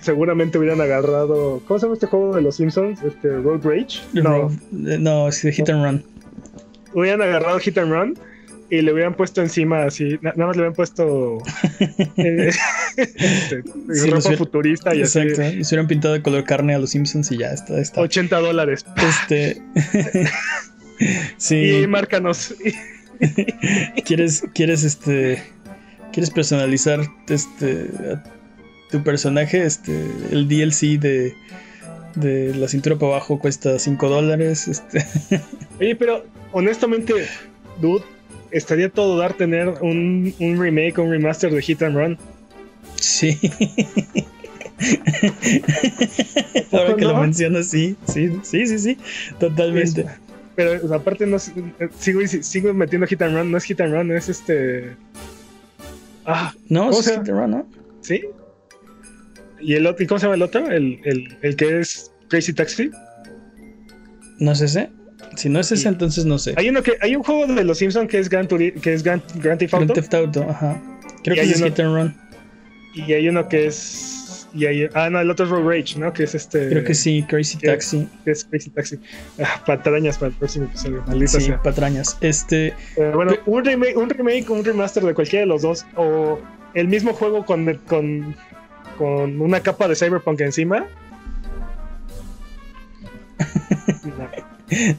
[0.00, 1.60] seguramente hubieran agarrado.
[1.66, 3.02] ¿Cómo se llama este juego de los Simpsons?
[3.02, 3.98] Este, Road Rage.
[4.12, 6.04] No, no, es de Hit and Run.
[6.94, 8.18] Hubieran agarrado Hit and Run
[8.70, 11.38] y le hubieran puesto encima así, nada más le hubieran puesto
[12.16, 12.52] eh,
[12.96, 13.62] este,
[14.08, 15.58] ropa futurista y exacto, así.
[15.58, 17.80] Y se hubieran pintado de color carne a los Simpsons y ya está.
[17.80, 18.02] está.
[18.02, 18.86] 80 dólares.
[18.98, 19.60] Este.
[21.38, 21.80] sí.
[21.82, 22.54] Y márcanos.
[24.04, 25.55] ¿Quieres, quieres este.
[26.16, 27.90] ¿Quieres personalizar este
[28.90, 29.92] tu personaje, este,
[30.30, 31.34] el DLC de,
[32.14, 34.66] de la cintura para abajo cuesta 5 dólares.
[34.66, 35.04] Este.
[35.78, 37.12] Oye, pero honestamente,
[37.82, 38.02] dude,
[38.50, 42.18] estaría todo dar tener un, un remake o un remaster de Hit and Run.
[42.98, 43.38] Sí.
[46.72, 48.96] Ahora que lo mencionas, sí, sí, sí, sí, sí,
[49.38, 50.06] totalmente.
[50.54, 54.30] pero aparte no sigo, sigo metiendo Hit and Run, no es Hit and Run, es
[54.30, 54.96] este.
[56.26, 57.68] Ah, no, es Hit and Run, ¿no?
[58.00, 58.22] Sí.
[59.60, 60.70] ¿Y el otro, cómo se llama el otro?
[60.70, 61.00] ¿El,
[61.42, 62.90] el, que es Crazy Taxi?
[64.38, 64.90] No es ese.
[65.36, 66.54] Si no es ese, entonces no sé.
[66.56, 69.22] Hay uno que hay un juego de los Simpsons que es Grand, que es Grand,
[69.22, 69.86] Theft Auto.
[69.86, 70.82] Grand Theft Auto, ajá.
[71.22, 72.16] Creo que es Hit and Run.
[72.94, 74.15] Y hay uno que es
[74.56, 76.12] Y ahí, ah, no, el otro es Road Rage, ¿no?
[76.12, 76.68] Que es este.
[76.70, 78.08] Creo que sí, Crazy que- Taxi.
[78.24, 78.98] que es Crazy Taxi.
[79.38, 81.04] Ah, patrañas para el próximo episodio.
[81.06, 81.62] Maldita Sí, sea.
[81.62, 82.16] patrañas.
[82.22, 85.84] Este, Eh, bueno, un remake, un remake o un remaster de cualquiera de los dos.
[85.96, 86.40] O
[86.74, 88.34] el mismo juego con, con,
[88.98, 90.86] con una capa de Cyberpunk encima.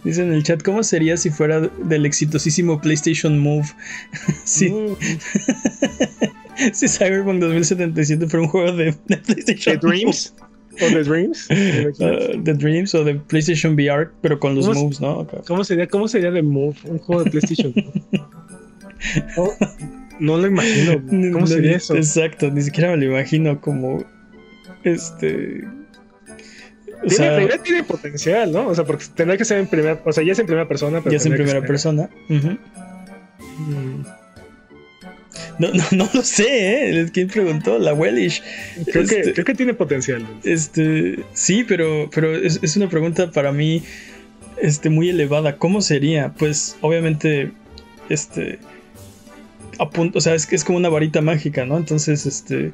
[0.03, 3.65] Dice en el chat, ¿cómo sería si fuera del exitosísimo PlayStation Move?
[4.45, 4.93] sí, Mm,
[6.73, 10.33] si Cyberpunk 2077 fuera un juego de, de PlayStation ¿The Dreams?
[10.79, 11.47] ¿O The Dreams?
[11.49, 15.27] Uh, The Dreams o de PlayStation VR, pero con los ¿Cómo se- moves, ¿no?
[15.47, 16.75] ¿Cómo sería, ¿Cómo sería The Move?
[16.85, 17.73] Un juego de PlayStation.
[19.35, 19.49] no,
[20.19, 21.01] no lo imagino.
[21.33, 21.95] ¿Cómo No, sería eso?
[21.95, 24.03] Exacto, ni siquiera me lo imagino como
[24.83, 25.63] este.
[27.03, 28.67] O Tiene, sea, la tiene potencial, ¿no?
[28.67, 30.99] O sea, porque tendrá que ser en primera, o sea, ya es en primera persona,
[30.99, 32.09] pero ya es en primera persona.
[32.27, 34.01] Mm,
[35.59, 37.05] No, no, no lo sé, ¿eh?
[37.11, 37.79] ¿Quién preguntó?
[37.79, 38.41] La Wellish.
[38.85, 40.25] Creo, Este- que, creo que tiene potencial.
[40.43, 43.83] Este, sí, pero, pero es, es una pregunta para mí
[44.61, 45.57] este, muy elevada.
[45.57, 46.33] ¿Cómo sería?
[46.37, 47.51] Pues obviamente,
[48.09, 48.59] este,
[49.79, 51.77] o sea, es es como una varita mágica, ¿no?
[51.77, 52.71] Entonces, este,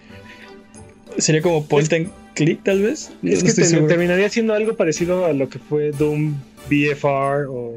[1.17, 3.11] sería como point and click, tal vez.
[3.21, 6.35] No- Es que te- terminaría siendo algo parecido a lo que fue Doom
[6.69, 7.73] BFR o.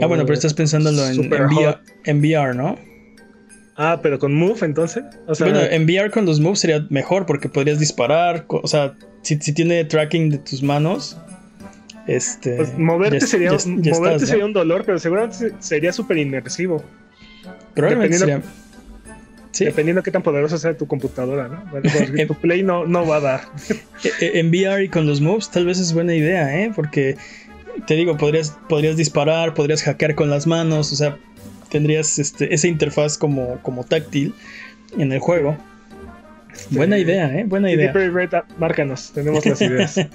[0.00, 2.78] Ah, bueno, pero estás pensándolo en, en, VR, en VR, ¿no?
[3.84, 5.04] Ah, pero con Move entonces.
[5.26, 8.94] O sea, bueno, en VR con los moves sería mejor porque podrías disparar, o sea,
[9.22, 11.16] si, si tiene tracking de tus manos,
[12.06, 12.56] este...
[12.56, 14.26] pues, moverte, ya- sería, ya- ya moverte estás, ¿no?
[14.26, 16.82] sería un dolor, pero seguramente se- sería súper inmersivo.
[17.74, 18.62] Probablemente dependiendo- sería...
[19.52, 21.62] Sí, Dependiendo de qué tan poderosa sea tu computadora, ¿no?
[21.70, 23.40] Bueno, porque tu Play no, no va a dar.
[24.04, 26.72] e- e- en VR y con los moves tal vez es buena idea, ¿eh?
[26.74, 27.16] Porque,
[27.86, 31.18] te digo, podrías, podrías disparar, podrías hackear con las manos, o sea,
[31.72, 34.34] tendrías este, esa interfaz como, como táctil
[34.98, 35.56] en el juego.
[36.70, 37.44] Buena idea, ¿eh?
[37.44, 37.92] Buena idea.
[37.92, 39.96] Red, ah, márcanos, tenemos las ideas.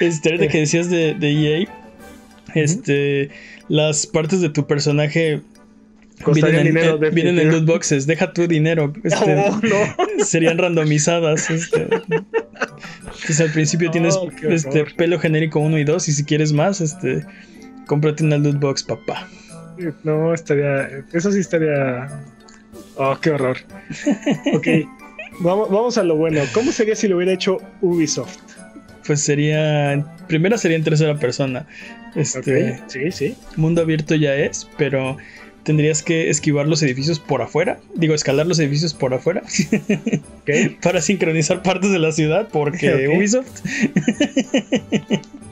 [0.00, 1.68] Este, ahorita que decías de, de EA,
[2.54, 3.28] este,
[3.68, 5.42] las partes de tu personaje
[6.32, 8.06] vienen en, dinero, eh, vienen en loot boxes.
[8.06, 8.90] Deja tu dinero.
[9.04, 10.24] este, Oh, no.
[10.24, 11.50] serían randomizadas.
[11.50, 11.82] Este.
[13.04, 17.26] Entonces al principio tienes este pelo genérico 1 y 2 y si quieres más, este,
[17.88, 19.26] cómprate una loot box, papá.
[20.04, 20.88] No, estaría.
[21.12, 22.08] Eso sí estaría.
[22.96, 23.56] Oh, qué horror.
[24.54, 24.66] Ok.
[25.40, 26.40] Vamos, vamos a lo bueno.
[26.54, 28.36] ¿Cómo sería si lo hubiera hecho Ubisoft?
[29.06, 31.66] Pues sería, primera sería en tercera persona.
[32.14, 33.36] Este, Ok, Sí, sí.
[33.56, 35.16] mundo abierto ya es, pero
[35.68, 37.78] tendrías que esquivar los edificios por afuera.
[37.94, 39.42] Digo, escalar los edificios por afuera
[40.82, 43.06] para sincronizar partes de la ciudad porque.
[43.14, 43.60] Ubisoft.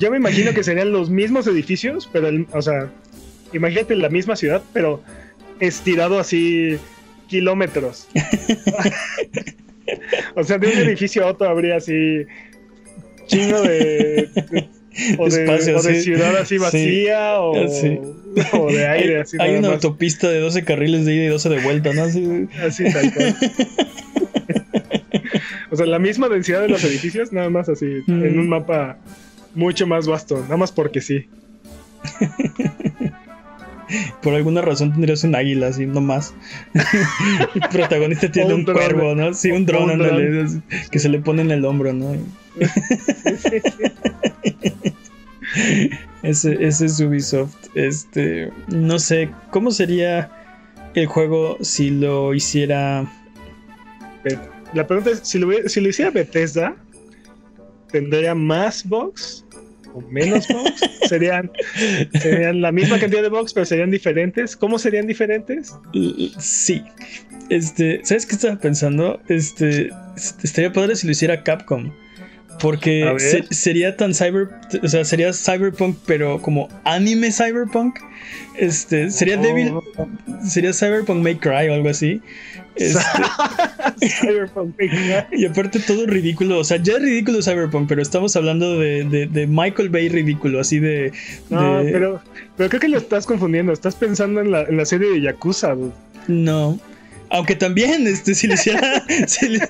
[0.00, 2.90] Yo me imagino que serían los mismos edificios, pero, el- o sea,
[3.52, 5.02] imagínate la misma ciudad, pero
[5.60, 6.78] estirado así
[7.28, 8.08] kilómetros.
[10.34, 12.22] o sea, de un edificio a otro habría así
[13.26, 14.68] chingo de, de-
[15.18, 16.02] o, de, Espacio, o de sí.
[16.02, 16.58] ciudad así Sí.
[16.58, 17.98] vacía o, Sí.
[18.52, 19.36] o de aire así.
[19.40, 19.74] hay una más.
[19.76, 22.02] autopista de 12 carriles de ida y 12 de vuelta, ¿no?
[22.04, 23.36] Así, Así tal cual.
[25.70, 28.24] o sea, la misma densidad de los edificios, nada más así, Mm.
[28.24, 28.98] en un mapa
[29.54, 31.26] mucho más vasto, nada más porque sí.
[34.22, 36.34] por alguna razón tendrías un águila, así, no más.
[37.54, 39.32] El protagonista tiene un, un cuervo, ¿no?
[39.34, 42.16] Sí, un dron, que se le pone en el hombro, ¿no?
[46.22, 47.54] Ese, ese es Ubisoft.
[47.74, 50.30] Este, no sé, ¿cómo sería
[50.94, 53.10] el juego si lo hiciera?
[54.74, 56.76] La pregunta es, si lo, si lo hiciera Bethesda,
[57.90, 59.44] ¿tendría más box
[59.94, 60.80] o menos box?
[61.08, 61.50] ¿Serían,
[62.20, 64.56] ¿Serían la misma cantidad de box, pero serían diferentes?
[64.56, 65.74] ¿Cómo serían diferentes?
[66.38, 66.82] Sí.
[67.48, 69.20] Este, ¿sabes qué estaba pensando?
[69.28, 69.90] Este,
[70.42, 71.92] estaría padre si lo hiciera Capcom.
[72.60, 74.48] Porque se- sería tan cyber,
[74.82, 77.98] o sea, sería cyberpunk, pero como anime cyberpunk.
[78.56, 79.42] Este, sería Oh.
[79.42, 79.72] débil,
[80.48, 82.20] sería cyberpunk Make Cry o algo así.
[82.74, 82.98] Este,
[84.20, 84.74] Cyberpunk,
[85.32, 89.26] y aparte todo ridículo, o sea, ya es ridículo cyberpunk, pero estamos hablando de, de-
[89.26, 91.12] de Michael Bay ridículo, así de...
[91.48, 92.20] No, de- pero,
[92.56, 93.72] pero creo que lo estás confundiendo.
[93.72, 95.74] Estás pensando en la, en la serie de Yakuza.
[96.28, 96.78] No.
[97.30, 99.04] Aunque también, este, si lo hiciera.
[99.26, 99.58] si le-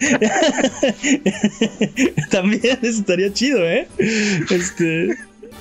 [2.31, 3.89] también estaría chido, ¿eh?
[4.51, 5.17] Este.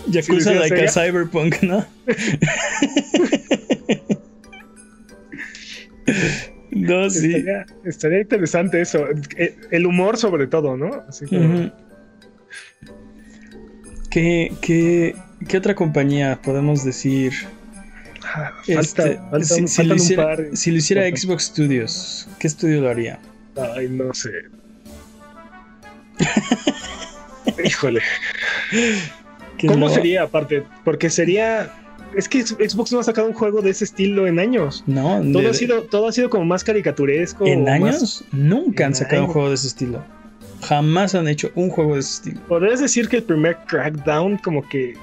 [0.07, 1.83] Yakuza hiciera like a cyberpunk, ¿no?
[6.71, 7.33] no, sí.
[7.33, 9.05] Estaría, estaría interesante eso.
[9.37, 11.03] Eh, El humor, sobre todo, ¿no?
[11.07, 11.71] Así Ujú.
[14.09, 15.15] ¿Qué, qué,
[15.47, 17.33] qué otra compañía podemos decir?
[18.33, 20.45] Falta, Este, faltan, si, lo un hiciera, par.
[20.53, 21.17] si lo hiciera Falta.
[21.17, 23.19] Xbox Studios, ¿qué estudio lo haría?
[23.75, 24.31] Ay, no sé.
[27.63, 28.01] Híjole.
[29.67, 30.63] ¿Cómo sería aparte?
[30.83, 31.71] Porque sería
[32.15, 34.83] es que Xbox no ha sacado un juego de ese estilo en años.
[34.87, 37.45] No, todo, ha, sido, todo ha sido como más caricaturesco.
[37.45, 38.23] ¿En años?
[38.31, 40.03] Nunca han sacado un juego de ese estilo.
[40.61, 42.41] Jamás han hecho un juego de ese estilo.
[42.47, 44.95] Podrías decir que el primer Crackdown, como que.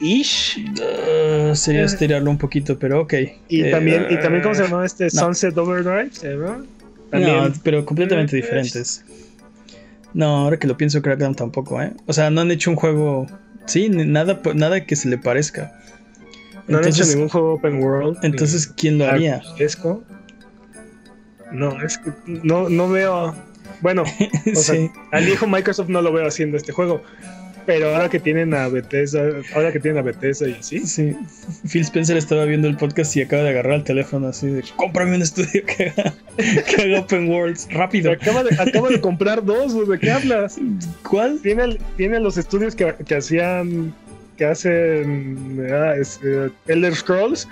[0.00, 0.58] Ish.
[0.58, 1.84] Uh, sería eh.
[1.84, 3.14] estirarlo un poquito, pero ok.
[3.48, 5.10] Y eh, también, y también, ¿cómo se llama este?
[5.10, 6.10] Sunset Overdrive,
[7.12, 9.04] No, pero completamente diferentes.
[10.14, 11.92] No, ahora que lo pienso, Crackdown tampoco, ¿eh?
[12.06, 13.26] O sea, no han hecho un juego.
[13.66, 15.72] Sí, nada, nada que se le parezca.
[16.66, 18.18] No han hecho ningún juego open world.
[18.22, 19.42] Entonces, ¿quién lo haría?
[21.52, 23.34] No, es que no, no veo.
[23.80, 24.04] Bueno,
[25.12, 27.02] al hijo Microsoft no lo veo haciendo este juego.
[27.66, 29.22] Pero ahora que tienen a Bethesda,
[29.54, 30.80] ahora que tienen a Bethesda y así.
[30.86, 31.16] Sí.
[31.70, 35.16] Phil Spencer estaba viendo el podcast y acaba de agarrar el teléfono así de cómprame
[35.16, 38.12] un estudio que haga, Open Worlds, rápido.
[38.12, 40.58] Acaba de, acaba de comprar dos, ¿de qué hablas?
[41.08, 41.40] ¿Cuál?
[41.42, 43.94] Tiene, tiene los estudios que, que hacían
[44.36, 47.46] que hacen ah, eh, Elder Scrolls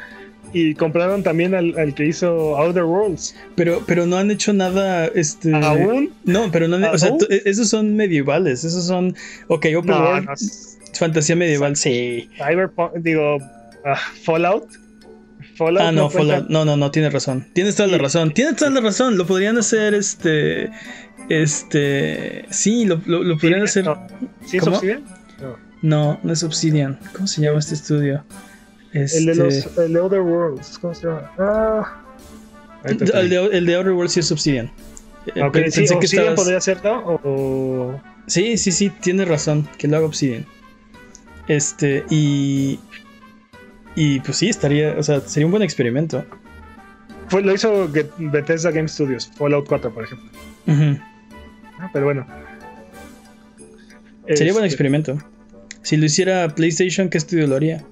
[0.52, 3.34] y compraron también al, que hizo Outer Worlds.
[3.54, 5.54] Pero, pero no han hecho nada, este...
[5.54, 6.12] ¿Aún?
[6.24, 9.14] No, pero no han, o sea, e, esos son medievales, esos son,
[9.48, 10.28] ok, Open World,
[10.94, 12.28] fantasía medieval, sí.
[12.36, 13.38] Cyberpunk, digo,
[13.84, 14.68] ah, Fallout.
[15.56, 15.82] Fallout.
[15.82, 18.80] Ah, no, Fallout, no, no, no, tienes razón, tienes toda la razón, tienes toda la
[18.80, 20.70] razón, lo podrían hacer, este,
[21.28, 23.84] este, sí, lo, lo, podrían hacer.
[24.46, 25.04] ¿Sí es Obsidian?
[25.40, 25.56] No.
[25.82, 28.24] no, no es Obsidian, ¿cómo se llama este estudio?
[28.92, 31.30] El de los este, el de Other Worlds, ¿cómo se llama?
[31.38, 32.04] Ah.
[32.84, 34.70] El de, el de Other Worlds sí es Obsidian.
[35.34, 36.34] Eh, okay, sí, Obsidian estabas...
[36.34, 37.20] podría ser, ¿no?
[37.22, 38.00] O...
[38.26, 40.46] Sí, sí, sí, tienes razón, que lo haga Obsidian.
[41.48, 42.78] Este, y.
[43.94, 46.24] Y pues sí, estaría, o sea, sería un buen experimento.
[47.28, 50.30] Fue, lo hizo Bethesda Game Studios, Fallout 4, por ejemplo.
[51.78, 52.26] ah, pero bueno.
[54.34, 55.18] Sería buen este experimento.
[55.82, 57.84] Si lo hiciera PlayStation, ¿qué estudio lo haría?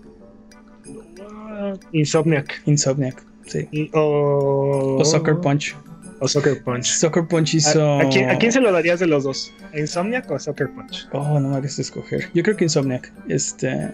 [1.92, 2.62] Insomniac.
[2.66, 3.90] Insomniac, sí.
[3.94, 4.98] o...
[5.00, 5.74] o Soccer Punch.
[6.20, 6.86] O Soccer Punch.
[6.86, 8.00] Soccer Punch hizo.
[8.00, 9.52] ¿A, quién, se lo darías de los dos?
[9.74, 11.08] ¿A Insomniac o a Soccer Punch?
[11.12, 12.30] Oh, no me hagas escoger.
[12.32, 13.12] Yo creo que Insomniac.
[13.28, 13.92] Este.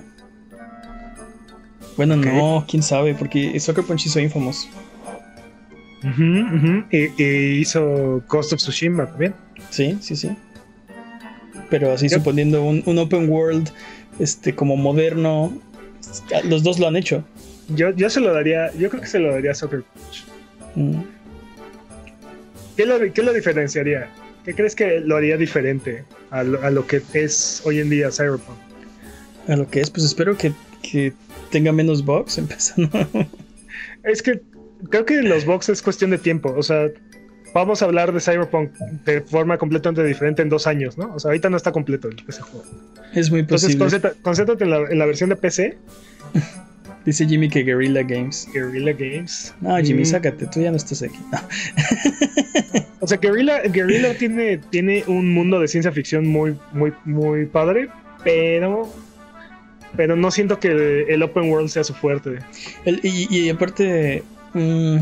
[1.96, 4.68] Bueno, no, quién sabe, porque Soccer Punch hizo Infamous.
[6.90, 9.34] Y, hizo Ghost of Tsushima también.
[9.70, 10.30] Sí, sí, sí.
[11.70, 13.70] Pero así suponiendo un, un, open world
[14.18, 15.52] este como moderno.
[16.44, 17.24] Los dos lo han hecho.
[17.74, 20.24] Yo, yo se lo daría, yo creo que se lo daría a Soccer Punch.
[20.74, 21.02] Mm.
[22.76, 24.08] ¿Qué, lo, ¿Qué, lo, diferenciaría?
[24.44, 28.56] ¿Qué crees que lo haría diferente a lo, que es hoy en día Cyberpunk?
[29.48, 30.52] A lo que es, pues espero que,
[30.82, 31.12] que
[31.50, 32.90] tenga menos bugs empezando.
[34.02, 34.40] es que
[34.90, 36.54] creo que los bugs es cuestión de tiempo.
[36.56, 36.90] O sea,
[37.54, 38.72] vamos a hablar de Cyberpunk
[39.04, 41.14] de forma completamente diferente en dos años, ¿no?
[41.14, 42.64] O sea, ahorita no está completo ese juego.
[43.14, 43.74] Es muy posible.
[43.74, 45.76] Entonces, concéntrate en la, en la versión de PC
[47.04, 48.48] Dice Jimmy que Guerrilla Games.
[48.52, 49.54] Guerrilla Games.
[49.60, 50.06] No, Jimmy, mm.
[50.06, 51.18] sácate, tú ya no estás aquí.
[53.00, 57.88] o sea, Guerrilla, Guerrilla tiene, tiene un mundo de ciencia ficción muy, muy, muy padre,
[58.24, 58.92] pero.
[59.94, 62.38] Pero no siento que el, open world sea su fuerte.
[62.84, 64.22] y, aparte.
[64.54, 64.98] Mm,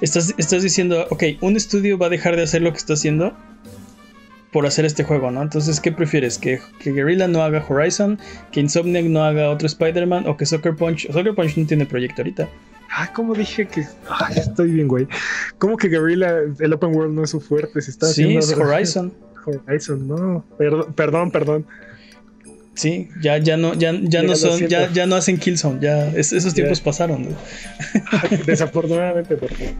[0.00, 3.36] estás, estás diciendo, ok, un estudio va a dejar de hacer lo que está haciendo
[4.56, 5.42] por hacer este juego, ¿no?
[5.42, 6.38] Entonces, ¿qué prefieres?
[6.38, 8.18] ¿Que, que Guerrilla no haga Horizon?
[8.52, 10.26] ¿Que Insomniac no haga otro Spider-Man?
[10.26, 11.12] ¿O que Soccer Punch?
[11.12, 12.48] Soccer Punch no tiene proyecto ahorita.
[12.90, 13.86] Ah, ¿cómo dije que.?
[14.08, 15.08] Ay, estoy bien, güey.
[15.58, 17.82] ¿Cómo que Guerrilla, el Open World no es su fuerte?
[17.82, 19.12] Se está sí, es Horizon.
[19.44, 20.42] Horizon, no.
[20.96, 21.66] Perdón, perdón.
[22.72, 26.54] Sí, ya, ya no, ya, ya, no son, ya, ya no hacen Killzone, ya esos
[26.54, 27.24] tiempos pasaron.
[27.24, 27.36] ¿no?
[28.46, 29.74] Desafortunadamente, porque...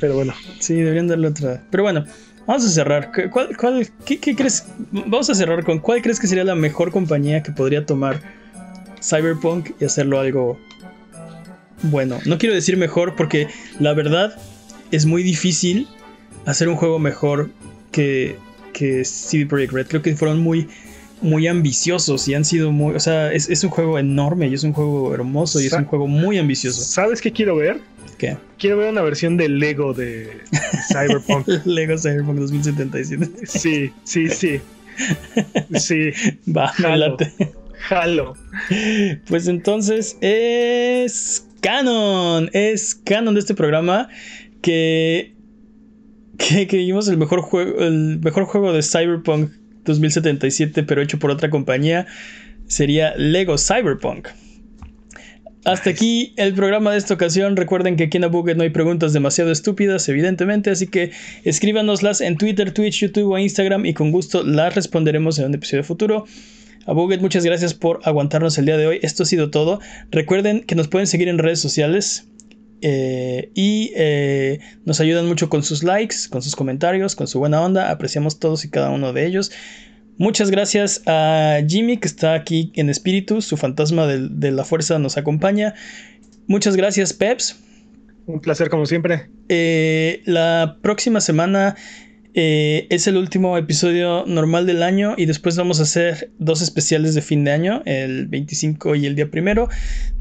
[0.00, 0.34] pero bueno.
[0.58, 1.62] Sí, deberían darle otra.
[1.70, 2.04] Pero bueno,
[2.46, 3.12] Vamos a cerrar.
[3.30, 4.66] ¿Cuál, qué, crees?
[4.90, 8.20] Vamos a cerrar con cuál crees que sería la mejor compañía que podría tomar
[9.02, 10.58] Cyberpunk y hacerlo algo
[11.82, 12.18] bueno.
[12.26, 14.36] No quiero decir mejor porque la verdad
[14.90, 15.88] es muy difícil
[16.46, 17.50] hacer un juego mejor
[17.92, 18.36] que,
[18.72, 19.86] que CD Projekt Red.
[19.86, 20.68] Creo que fueron muy,
[21.20, 22.94] muy ambiciosos y han sido muy.
[22.94, 25.84] O sea, es, es un juego enorme y es un juego hermoso y es un
[25.84, 26.82] juego muy ambicioso.
[26.82, 27.80] ¿Sabes qué quiero ver?
[28.58, 30.40] Quiero ver una versión de Lego de,
[30.88, 31.48] Cyberpunk.
[31.64, 33.46] Lego Cyberpunk 2077.
[33.46, 34.60] Sí, sí, sí.
[35.74, 36.10] Sí.
[36.56, 37.16] Va, jalo.
[37.88, 38.34] Jalo.
[39.26, 42.50] Pues entonces es canon.
[42.52, 44.08] Es canon de este programa
[44.60, 45.34] que.
[46.36, 47.80] Que, que vimos el mejor juego.
[47.80, 49.50] El mejor juego de Cyberpunk
[49.84, 52.06] 2077, pero hecho por otra compañía.
[52.66, 54.28] Sería Lego Cyberpunk.
[55.64, 57.54] Hasta aquí el programa de esta ocasión.
[57.54, 61.10] Recuerden que aquí en Abuget no hay preguntas demasiado estúpidas, evidentemente, así que
[61.44, 65.84] escríbanoslas en Twitter, Twitch, YouTube o Instagram y con gusto las responderemos en un episodio
[65.84, 66.24] futuro.
[66.86, 69.00] Abuget, muchas gracias por aguantarnos el día de hoy.
[69.02, 69.80] Esto ha sido todo.
[70.10, 72.29] Recuerden que nos pueden seguir en redes sociales.
[72.82, 77.60] Eh, y eh, nos ayudan mucho con sus likes, con sus comentarios, con su buena
[77.60, 77.90] onda.
[77.90, 79.52] Apreciamos todos y cada uno de ellos.
[80.18, 85.16] Muchas gracias a Jimmy que está aquí en espíritu, su fantasma de, la fuerza nos
[85.16, 85.74] acompaña.
[86.46, 87.58] Muchas gracias Peps.
[88.26, 89.30] Un placer como siempre.
[89.48, 91.74] Eh, la próxima semana
[92.34, 97.14] eh, es el último episodio normal del año y después vamos a hacer dos especiales
[97.14, 99.68] de fin de año, el 25 y el día primero.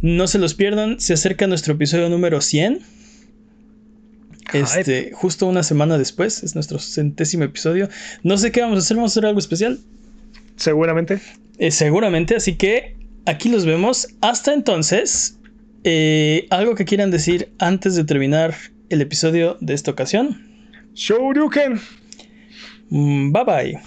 [0.01, 2.79] No se los pierdan, se acerca nuestro episodio número 100.
[4.53, 7.89] Este, justo una semana después, es nuestro centésimo episodio.
[8.23, 9.79] No sé qué vamos a hacer, vamos a hacer algo especial.
[10.55, 11.19] Seguramente.
[11.59, 12.95] Eh, seguramente, así que
[13.27, 14.07] aquí los vemos.
[14.21, 15.37] Hasta entonces,
[15.83, 18.55] eh, algo que quieran decir antes de terminar
[18.89, 20.49] el episodio de esta ocasión.
[20.95, 21.79] Shoryuken.
[22.91, 23.83] Mm, bye bye.